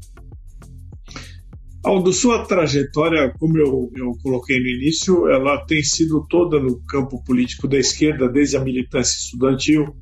Aldo, 1.85 2.13
sua 2.13 2.45
trajetória, 2.47 3.35
como 3.41 3.59
eu, 3.59 3.91
eu 3.97 4.13
coloquei 4.23 4.61
no 4.61 4.69
início, 4.69 5.29
ela 5.29 5.65
tem 5.67 5.83
sido 5.83 6.25
toda 6.29 6.61
no 6.61 6.81
campo 6.87 7.23
político 7.25 7.67
da 7.67 7.77
esquerda, 7.77 8.29
desde 8.29 8.57
a 8.57 8.61
militância 8.61 9.19
estudantil, 9.19 9.97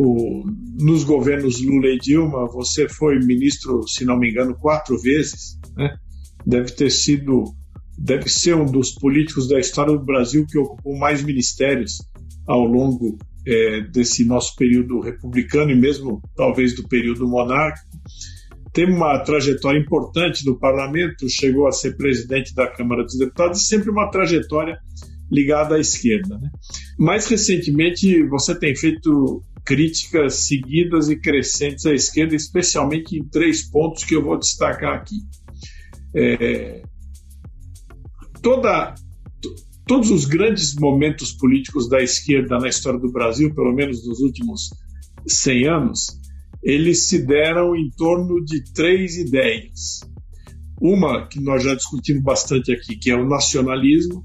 o, 0.00 0.44
nos 0.80 1.02
governos 1.02 1.60
Lula 1.60 1.88
e 1.88 1.98
Dilma, 1.98 2.46
você 2.46 2.88
foi 2.88 3.18
ministro, 3.18 3.82
se 3.88 4.04
não 4.04 4.16
me 4.16 4.30
engano, 4.30 4.54
quatro 4.54 4.96
vezes, 4.96 5.58
né? 5.76 5.96
Deve 6.46 6.70
ter 6.70 6.88
sido 6.90 7.52
deve 7.98 8.28
ser 8.28 8.54
um 8.54 8.64
dos 8.64 8.92
políticos 8.92 9.48
da 9.48 9.58
história 9.58 9.92
do 9.92 10.04
Brasil 10.04 10.46
que 10.46 10.56
ocupou 10.56 10.96
mais 10.96 11.20
ministérios 11.24 11.98
ao 12.46 12.64
longo 12.64 13.18
é, 13.44 13.80
desse 13.80 14.24
nosso 14.24 14.54
período 14.54 15.00
republicano 15.00 15.72
e 15.72 15.74
mesmo 15.74 16.22
talvez 16.36 16.76
do 16.76 16.86
período 16.86 17.26
monárquico. 17.26 17.88
Tem 18.72 18.84
uma 18.84 19.18
trajetória 19.18 19.80
importante 19.80 20.46
no 20.46 20.56
parlamento, 20.56 21.28
chegou 21.28 21.66
a 21.66 21.72
ser 21.72 21.96
presidente 21.96 22.54
da 22.54 22.68
Câmara 22.68 23.02
dos 23.02 23.18
Deputados 23.18 23.62
e 23.62 23.66
sempre 23.66 23.90
uma 23.90 24.08
trajetória 24.12 24.78
ligada 25.28 25.74
à 25.74 25.80
esquerda. 25.80 26.38
Né? 26.38 26.50
Mais 26.96 27.26
recentemente, 27.26 28.22
você 28.28 28.56
tem 28.56 28.76
feito 28.76 29.42
críticas 29.68 30.46
seguidas 30.46 31.10
e 31.10 31.16
crescentes 31.16 31.84
à 31.84 31.92
esquerda, 31.92 32.34
especialmente 32.34 33.18
em 33.18 33.22
três 33.22 33.68
pontos 33.68 34.02
que 34.02 34.16
eu 34.16 34.24
vou 34.24 34.38
destacar 34.38 34.94
aqui. 34.94 35.18
É, 36.14 36.82
toda 38.42 38.94
todos 39.86 40.10
os 40.10 40.24
grandes 40.24 40.74
momentos 40.74 41.32
políticos 41.32 41.86
da 41.86 42.02
esquerda 42.02 42.58
na 42.58 42.68
história 42.68 42.98
do 42.98 43.12
Brasil, 43.12 43.54
pelo 43.54 43.74
menos 43.74 44.06
nos 44.06 44.20
últimos 44.20 44.70
100 45.26 45.68
anos, 45.68 46.06
eles 46.62 47.06
se 47.06 47.18
deram 47.26 47.76
em 47.76 47.90
torno 47.90 48.42
de 48.42 48.64
três 48.72 49.18
ideias. 49.18 50.00
Uma 50.80 51.26
que 51.26 51.40
nós 51.40 51.62
já 51.62 51.74
discutimos 51.74 52.22
bastante 52.22 52.72
aqui, 52.72 52.96
que 52.96 53.10
é 53.10 53.16
o 53.16 53.28
nacionalismo, 53.28 54.24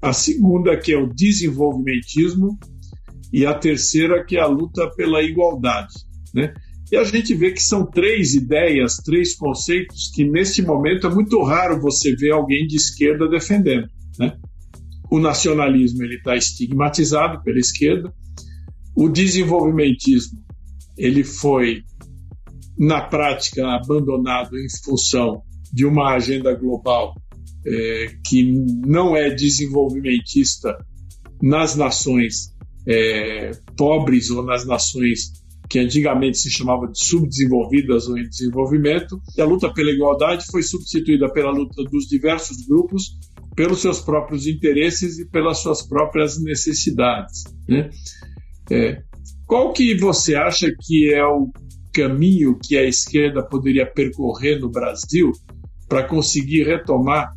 a 0.00 0.14
segunda 0.14 0.78
que 0.78 0.92
é 0.92 0.98
o 0.98 1.12
desenvolvimentismo 1.12 2.58
e 3.36 3.44
a 3.44 3.52
terceira 3.52 4.24
que 4.24 4.38
é 4.38 4.40
a 4.40 4.46
luta 4.46 4.88
pela 4.96 5.22
igualdade, 5.22 5.92
né? 6.34 6.54
E 6.90 6.96
a 6.96 7.04
gente 7.04 7.34
vê 7.34 7.52
que 7.52 7.62
são 7.62 7.84
três 7.84 8.32
ideias, 8.32 8.96
três 8.96 9.36
conceitos 9.36 10.10
que 10.14 10.24
neste 10.24 10.62
momento 10.62 11.06
é 11.06 11.14
muito 11.14 11.42
raro 11.42 11.78
você 11.78 12.16
ver 12.16 12.32
alguém 12.32 12.66
de 12.66 12.76
esquerda 12.76 13.28
defendendo, 13.28 13.90
né? 14.18 14.38
O 15.10 15.18
nacionalismo 15.18 16.02
ele 16.02 16.14
está 16.14 16.34
estigmatizado 16.34 17.42
pela 17.42 17.58
esquerda, 17.58 18.10
o 18.96 19.06
desenvolvimentismo 19.06 20.38
ele 20.96 21.22
foi 21.22 21.82
na 22.78 23.02
prática 23.02 23.68
abandonado 23.68 24.56
em 24.56 24.66
função 24.82 25.42
de 25.70 25.84
uma 25.84 26.14
agenda 26.14 26.54
global 26.54 27.14
é, 27.66 28.14
que 28.26 28.50
não 28.86 29.14
é 29.14 29.28
desenvolvimentista 29.28 30.74
nas 31.42 31.76
nações 31.76 32.55
é, 32.86 33.50
pobres 33.76 34.30
ou 34.30 34.42
nas 34.42 34.66
nações 34.66 35.44
que 35.68 35.78
antigamente 35.80 36.38
se 36.38 36.50
chamava 36.50 36.86
de 36.86 37.04
subdesenvolvidas 37.04 38.06
ou 38.06 38.16
em 38.16 38.28
desenvolvimento, 38.28 39.20
e 39.36 39.40
a 39.40 39.44
luta 39.44 39.72
pela 39.72 39.90
igualdade 39.90 40.46
foi 40.50 40.62
substituída 40.62 41.28
pela 41.32 41.50
luta 41.50 41.82
dos 41.82 42.06
diversos 42.06 42.64
grupos 42.66 43.18
pelos 43.56 43.80
seus 43.80 44.00
próprios 44.00 44.46
interesses 44.46 45.18
e 45.18 45.28
pelas 45.28 45.58
suas 45.58 45.82
próprias 45.82 46.40
necessidades. 46.40 47.44
Né? 47.66 47.90
É, 48.70 49.02
qual 49.46 49.72
que 49.72 49.96
você 49.96 50.34
acha 50.34 50.70
que 50.78 51.12
é 51.12 51.24
o 51.24 51.50
caminho 51.92 52.58
que 52.62 52.76
a 52.76 52.84
esquerda 52.84 53.42
poderia 53.42 53.86
percorrer 53.86 54.60
no 54.60 54.70
Brasil 54.70 55.32
para 55.88 56.06
conseguir 56.06 56.64
retomar 56.64 57.32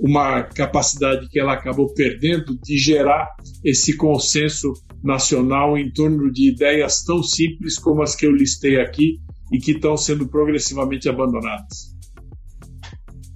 uma 0.00 0.42
capacidade 0.42 1.28
que 1.28 1.38
ela 1.38 1.52
acabou 1.52 1.92
perdendo 1.92 2.58
de 2.62 2.78
gerar 2.78 3.28
esse 3.64 3.96
consenso 3.96 4.72
nacional 5.02 5.76
em 5.76 5.92
torno 5.92 6.32
de 6.32 6.50
ideias 6.50 7.02
tão 7.04 7.22
simples 7.22 7.78
como 7.78 8.02
as 8.02 8.14
que 8.14 8.26
eu 8.26 8.32
listei 8.32 8.80
aqui 8.80 9.18
e 9.52 9.58
que 9.58 9.72
estão 9.72 9.96
sendo 9.96 10.28
progressivamente 10.28 11.08
abandonadas? 11.08 11.90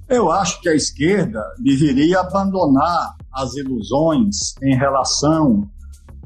Eu 0.08 0.30
acho 0.30 0.60
que 0.60 0.68
a 0.68 0.74
esquerda 0.74 1.42
deveria 1.58 2.20
abandonar 2.20 3.14
as 3.32 3.54
ilusões 3.54 4.54
em 4.62 4.76
relação 4.76 5.68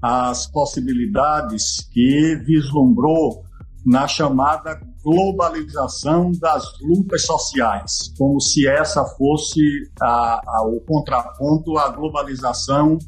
às 0.03 0.51
possibilidades 0.51 1.89
que 1.93 2.37
vislumbrou 2.45 3.45
na 3.89 4.07
chamada 4.07 4.79
globalização 5.03 6.31
das 6.33 6.63
lutas 6.83 7.25
sociais, 7.25 8.13
como 8.19 8.39
se 8.39 8.69
essa 8.69 9.03
fosse 9.17 9.63
a, 9.99 10.43
a, 10.47 10.67
o 10.67 10.79
contraponto 10.87 11.79
à 11.79 11.89
globalização 11.89 12.99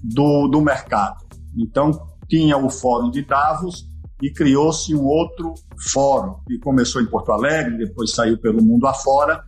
do, 0.00 0.46
do 0.46 0.62
mercado. 0.62 1.16
Então, 1.58 1.90
tinha 2.28 2.56
o 2.56 2.70
Fórum 2.70 3.10
de 3.10 3.22
Davos 3.22 3.88
e 4.22 4.30
criou-se 4.32 4.94
um 4.94 5.04
outro 5.04 5.54
fórum, 5.92 6.36
que 6.46 6.56
começou 6.60 7.02
em 7.02 7.06
Porto 7.06 7.32
Alegre, 7.32 7.76
depois 7.76 8.12
saiu 8.12 8.38
pelo 8.38 8.62
mundo 8.62 8.86
afora, 8.86 9.42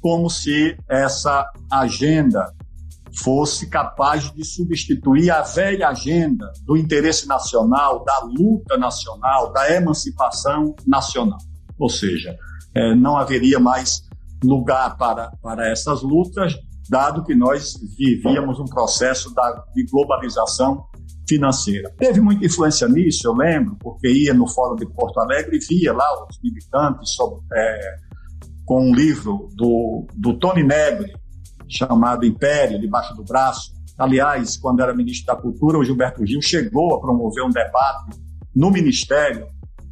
como 0.00 0.30
se 0.30 0.76
essa 0.88 1.44
agenda 1.72 2.54
fosse 3.22 3.68
capaz 3.68 4.32
de 4.32 4.44
substituir 4.44 5.30
a 5.30 5.42
velha 5.42 5.88
agenda 5.88 6.52
do 6.64 6.76
interesse 6.76 7.26
nacional, 7.26 8.04
da 8.04 8.20
luta 8.20 8.76
nacional, 8.76 9.52
da 9.52 9.70
emancipação 9.72 10.74
nacional. 10.86 11.38
Ou 11.78 11.88
seja, 11.88 12.36
é, 12.74 12.94
não 12.94 13.16
haveria 13.16 13.58
mais 13.58 14.02
lugar 14.44 14.96
para, 14.96 15.30
para 15.42 15.70
essas 15.70 16.02
lutas, 16.02 16.54
dado 16.88 17.24
que 17.24 17.34
nós 17.34 17.74
vivíamos 17.96 18.60
um 18.60 18.64
processo 18.64 19.34
da, 19.34 19.64
de 19.74 19.84
globalização 19.86 20.84
financeira. 21.28 21.92
Teve 21.98 22.20
muita 22.20 22.46
influência 22.46 22.86
nisso, 22.86 23.26
eu 23.26 23.34
lembro, 23.34 23.76
porque 23.80 24.08
ia 24.08 24.32
no 24.32 24.48
Fórum 24.48 24.76
de 24.76 24.86
Porto 24.86 25.18
Alegre 25.18 25.56
e 25.56 25.66
via 25.66 25.92
lá 25.92 26.06
os 26.28 26.38
militantes 26.42 27.10
sobre, 27.14 27.40
é, 27.52 27.96
com 28.64 28.90
um 28.90 28.94
livro 28.94 29.48
do, 29.54 30.06
do 30.14 30.38
Tony 30.38 30.62
Negri, 30.62 31.12
chamado 31.68 32.24
Império, 32.24 32.80
debaixo 32.80 33.14
do 33.14 33.24
braço. 33.24 33.72
Aliás, 33.98 34.56
quando 34.56 34.80
era 34.80 34.94
ministro 34.94 35.26
da 35.26 35.40
Cultura, 35.40 35.78
o 35.78 35.84
Gilberto 35.84 36.24
Gil 36.26 36.42
chegou 36.42 36.94
a 36.94 37.00
promover 37.00 37.44
um 37.44 37.50
debate 37.50 38.18
no 38.54 38.70
Ministério 38.70 39.46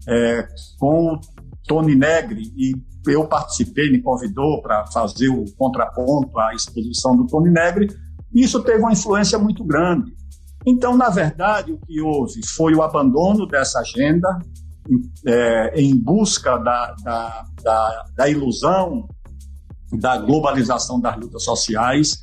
é, 0.09 0.47
com 0.79 1.15
o 1.15 1.21
Tony 1.67 1.95
Negri 1.95 2.53
e 2.57 2.75
eu 3.07 3.27
participei, 3.27 3.91
me 3.91 4.01
convidou 4.01 4.63
para 4.63 4.87
fazer 4.87 5.29
o 5.29 5.45
contraponto 5.57 6.39
à 6.39 6.55
exposição 6.55 7.17
do 7.17 7.27
Tony 7.27 7.51
Negri. 7.51 7.89
Isso 8.35 8.63
teve 8.63 8.79
uma 8.79 8.93
influência 8.93 9.39
muito 9.39 9.65
grande. 9.65 10.13
Então, 10.67 10.97
na 10.97 11.11
verdade, 11.11 11.73
o 11.73 11.79
que 11.79 12.01
houve 12.01 12.41
foi 12.47 12.75
o 12.75 12.83
abandono 12.83 13.47
dessa 13.47 13.81
agenda 13.81 14.39
é, 15.27 15.81
em 15.81 15.97
busca 15.97 16.57
da, 16.59 16.95
da, 17.03 17.45
da, 17.63 18.05
da 18.17 18.29
ilusão 18.29 19.07
da 19.99 20.19
globalização 20.19 21.01
das 21.01 21.17
lutas 21.17 21.45
sociais, 21.45 22.19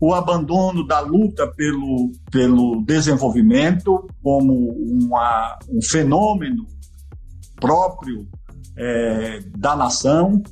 o 0.00 0.12
abandono 0.14 0.86
da 0.86 1.00
luta 1.00 1.46
pelo, 1.56 2.12
pelo 2.30 2.82
desenvolvimento 2.84 4.06
como 4.22 4.70
uma, 4.70 5.58
um 5.68 5.80
fenômeno 5.82 6.66
próprio 7.58 8.28
é, 8.76 9.40
da 9.56 9.74
nação 9.74 10.42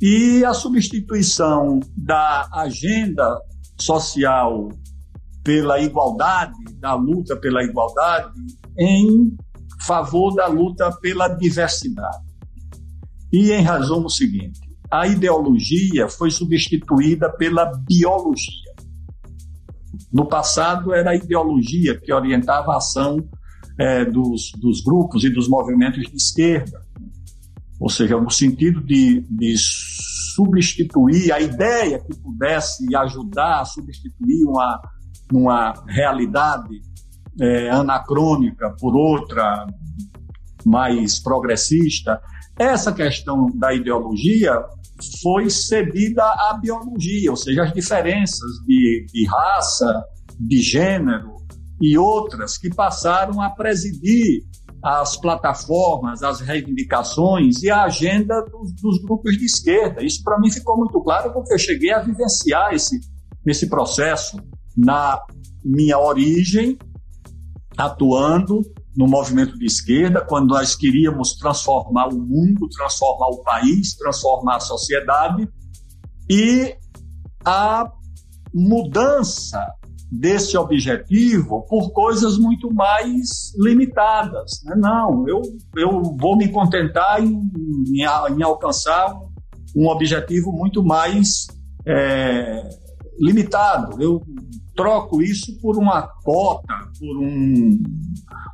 e 0.00 0.44
a 0.44 0.52
substituição 0.52 1.78
da 1.96 2.48
agenda 2.52 3.38
social 3.78 4.68
pela 5.44 5.80
igualdade, 5.80 6.58
da 6.78 6.94
luta 6.94 7.36
pela 7.36 7.62
igualdade, 7.62 8.32
em 8.78 9.36
favor 9.86 10.34
da 10.34 10.46
luta 10.46 10.90
pela 11.00 11.28
diversidade. 11.28 12.30
E 13.32 13.52
em 13.52 13.62
do 14.02 14.10
seguinte: 14.10 14.59
a 14.90 15.06
ideologia 15.06 16.08
foi 16.08 16.30
substituída 16.30 17.30
pela 17.30 17.70
biologia. 17.86 18.70
No 20.12 20.26
passado, 20.26 20.92
era 20.92 21.10
a 21.10 21.16
ideologia 21.16 21.98
que 21.98 22.12
orientava 22.12 22.72
a 22.72 22.78
ação 22.78 23.18
é, 23.78 24.04
dos, 24.04 24.50
dos 24.60 24.82
grupos 24.82 25.24
e 25.24 25.30
dos 25.30 25.48
movimentos 25.48 26.02
de 26.02 26.16
esquerda 26.16 26.80
ou 27.80 27.88
seja, 27.88 28.20
no 28.20 28.30
sentido 28.30 28.82
de, 28.82 29.22
de 29.22 29.54
substituir 29.56 31.32
a 31.32 31.40
ideia 31.40 31.98
que 31.98 32.14
pudesse 32.20 32.94
ajudar 32.94 33.62
a 33.62 33.64
substituir 33.64 34.44
uma, 34.44 34.80
uma 35.32 35.72
realidade 35.88 36.82
é, 37.40 37.70
anacrônica 37.70 38.76
por 38.78 38.94
outra 38.94 39.66
mais 40.64 41.18
progressista. 41.18 42.20
Essa 42.58 42.92
questão 42.92 43.46
da 43.54 43.72
ideologia 43.72 44.52
foi 45.22 45.48
cedida 45.48 46.22
à 46.22 46.58
biologia, 46.60 47.30
ou 47.30 47.36
seja, 47.36 47.64
as 47.64 47.72
diferenças 47.72 48.50
de, 48.66 49.06
de 49.12 49.26
raça, 49.26 50.04
de 50.38 50.60
gênero 50.60 51.36
e 51.80 51.96
outras 51.96 52.58
que 52.58 52.68
passaram 52.68 53.40
a 53.40 53.48
presidir 53.50 54.44
as 54.82 55.16
plataformas, 55.16 56.22
as 56.22 56.40
reivindicações 56.40 57.62
e 57.62 57.70
a 57.70 57.82
agenda 57.82 58.42
dos, 58.42 58.72
dos 58.74 59.02
grupos 59.02 59.36
de 59.36 59.44
esquerda. 59.44 60.02
Isso 60.02 60.22
para 60.22 60.38
mim 60.38 60.50
ficou 60.50 60.76
muito 60.76 61.00
claro 61.02 61.32
porque 61.32 61.52
eu 61.52 61.58
cheguei 61.58 61.92
a 61.92 62.00
vivenciar 62.00 62.72
esse, 62.72 62.98
esse 63.46 63.68
processo 63.68 64.38
na 64.76 65.20
minha 65.64 65.98
origem, 65.98 66.78
atuando 67.76 68.62
no 68.96 69.06
movimento 69.06 69.56
de 69.58 69.66
esquerda, 69.66 70.24
quando 70.24 70.48
nós 70.48 70.74
queríamos 70.74 71.34
transformar 71.34 72.08
o 72.08 72.18
mundo, 72.18 72.68
transformar 72.68 73.28
o 73.28 73.42
país, 73.42 73.94
transformar 73.94 74.56
a 74.56 74.60
sociedade, 74.60 75.48
e 76.28 76.76
a 77.44 77.90
mudança 78.52 79.64
desse 80.10 80.56
objetivo 80.56 81.64
por 81.68 81.92
coisas 81.92 82.36
muito 82.36 82.72
mais 82.72 83.52
limitadas. 83.56 84.60
Né? 84.64 84.74
Não, 84.76 85.24
eu, 85.28 85.40
eu 85.76 86.02
vou 86.18 86.36
me 86.36 86.48
contentar 86.48 87.22
em, 87.22 87.50
em, 87.88 88.02
em 88.02 88.42
alcançar 88.42 89.14
um 89.74 89.86
objetivo 89.86 90.52
muito 90.52 90.84
mais 90.84 91.46
é, 91.86 92.68
limitado. 93.20 94.02
Eu 94.02 94.20
troco 94.80 95.22
isso 95.22 95.60
por 95.60 95.76
uma 95.76 96.02
cota, 96.24 96.74
por 96.98 97.18
um 97.18 97.78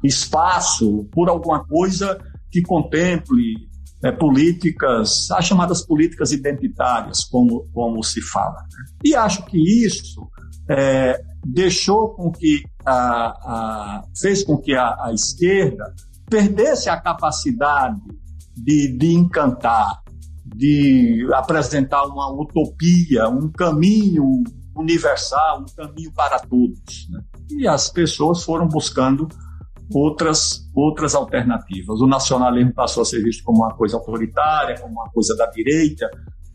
espaço, 0.03 1.05
por 1.13 1.29
alguma 1.29 1.65
coisa 1.65 2.19
que 2.51 2.61
contemple 2.63 3.69
é, 4.03 4.11
políticas, 4.11 5.31
as 5.31 5.45
chamadas 5.45 5.87
políticas 5.87 6.33
identitárias, 6.33 7.25
como, 7.25 7.69
como 7.73 8.03
se 8.03 8.21
fala. 8.21 8.57
Né? 8.57 8.85
E 9.05 9.15
acho 9.15 9.47
que 9.47 9.57
isso 9.85 10.29
é, 10.69 11.21
deixou 11.45 12.09
com 12.09 12.33
que 12.33 12.65
a, 12.85 12.93
a 12.93 14.03
fez 14.21 14.43
com 14.43 14.57
que 14.59 14.75
a, 14.75 14.97
a, 15.05 15.13
esquerda 15.15 15.95
perdesse 16.29 16.91
a 16.91 17.01
capacidade 17.01 18.01
de, 18.57 18.97
de 18.99 19.15
encantar, 19.15 20.03
de 20.45 21.25
apresentar 21.35 22.03
uma 22.07 22.33
utopia, 22.33 23.29
um 23.29 23.49
caminho 23.49 24.43
universal, 24.77 25.63
um 25.63 25.75
caminho 25.75 26.13
para 26.13 26.39
todos. 26.41 27.09
Né? 27.11 27.21
E 27.51 27.69
as 27.69 27.89
pessoas 27.89 28.43
foram 28.43 28.69
buscando 28.69 29.29
outras, 29.95 30.69
outras 30.75 31.15
alternativas. 31.15 32.01
O 32.01 32.07
nacionalismo 32.07 32.73
passou 32.73 33.03
a 33.03 33.07
ser 33.07 33.23
visto 33.23 33.45
como 33.45 33.59
uma 33.65 33.75
coisa 33.75 33.97
autoritária, 33.97 34.79
como 34.81 34.93
uma 34.93 35.11
coisa 35.11 35.37
da 35.37 35.47
direita. 35.47 36.11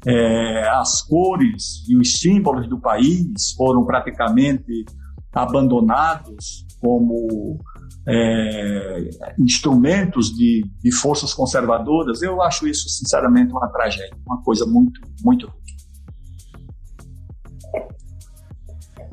É, 0.06 0.68
as 0.70 1.04
cores 1.04 1.88
e 1.88 1.96
os 1.96 2.14
símbolos 2.14 2.68
do 2.68 2.80
país 2.80 3.54
foram 3.56 3.86
praticamente 3.86 4.86
abandonados 5.32 6.66
como 6.82 7.60
é, 8.08 9.10
instrumentos 9.38 10.30
de, 10.36 10.66
de 10.82 10.92
forças 10.92 11.34
conservadoras. 11.34 12.22
Eu 12.22 12.42
acho 12.42 12.68
isso, 12.68 12.90
sinceramente, 12.90 13.52
uma 13.52 13.68
tragédia, 13.70 14.18
uma 14.26 14.42
coisa 14.42 14.66
muito, 14.66 15.00
muito 15.24 15.52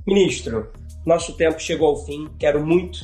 Ministro, 0.09 0.73
nosso 1.05 1.35
tempo 1.35 1.61
chegou 1.61 1.89
ao 1.89 1.97
fim. 2.07 2.31
Quero 2.39 2.65
muito 2.65 3.01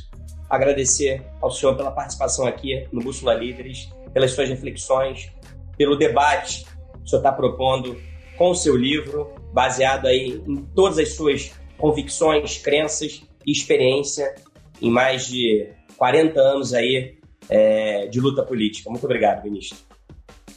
agradecer 0.49 1.23
ao 1.43 1.51
senhor 1.51 1.77
pela 1.77 1.91
participação 1.91 2.47
aqui 2.47 2.89
no 2.91 3.03
Bússola 3.03 3.35
Líderes, 3.35 3.93
pelas 4.15 4.31
suas 4.31 4.49
reflexões, 4.49 5.31
pelo 5.77 5.97
debate 5.97 6.65
que 6.65 7.05
o 7.05 7.07
senhor 7.07 7.21
está 7.21 7.31
propondo 7.31 8.01
com 8.39 8.53
o 8.53 8.55
seu 8.55 8.75
livro, 8.75 9.35
baseado 9.53 10.07
aí 10.07 10.43
em 10.49 10.57
todas 10.75 10.99
as 10.99 11.13
suas 11.13 11.53
convicções, 11.77 12.57
crenças 12.57 13.23
e 13.47 13.53
experiência 13.53 14.35
em 14.81 14.91
mais 14.91 15.27
de 15.27 15.69
40 15.99 16.41
anos 16.41 16.73
aí 16.73 17.19
é, 17.51 18.07
de 18.07 18.19
luta 18.19 18.43
política. 18.43 18.89
Muito 18.89 19.05
obrigado, 19.05 19.45
ministro. 19.45 19.77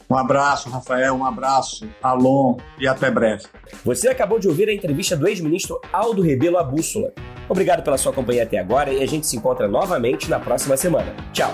Um 0.09 0.15
abraço, 0.15 0.69
Rafael, 0.69 1.13
um 1.13 1.25
abraço, 1.25 1.87
Alon 2.01 2.57
e 2.79 2.87
até 2.87 3.11
breve. 3.11 3.45
Você 3.83 4.07
acabou 4.07 4.39
de 4.39 4.47
ouvir 4.47 4.69
a 4.69 4.73
entrevista 4.73 5.17
do 5.17 5.27
ex-ministro 5.27 5.81
Aldo 5.91 6.21
Rebelo 6.21 6.57
à 6.57 6.63
Bússola. 6.63 7.11
Obrigado 7.49 7.83
pela 7.83 7.97
sua 7.97 8.13
companhia 8.13 8.43
até 8.43 8.57
agora 8.57 8.91
e 8.91 9.03
a 9.03 9.05
gente 9.05 9.27
se 9.27 9.35
encontra 9.35 9.67
novamente 9.67 10.29
na 10.29 10.39
próxima 10.39 10.77
semana. 10.77 11.13
Tchau! 11.33 11.53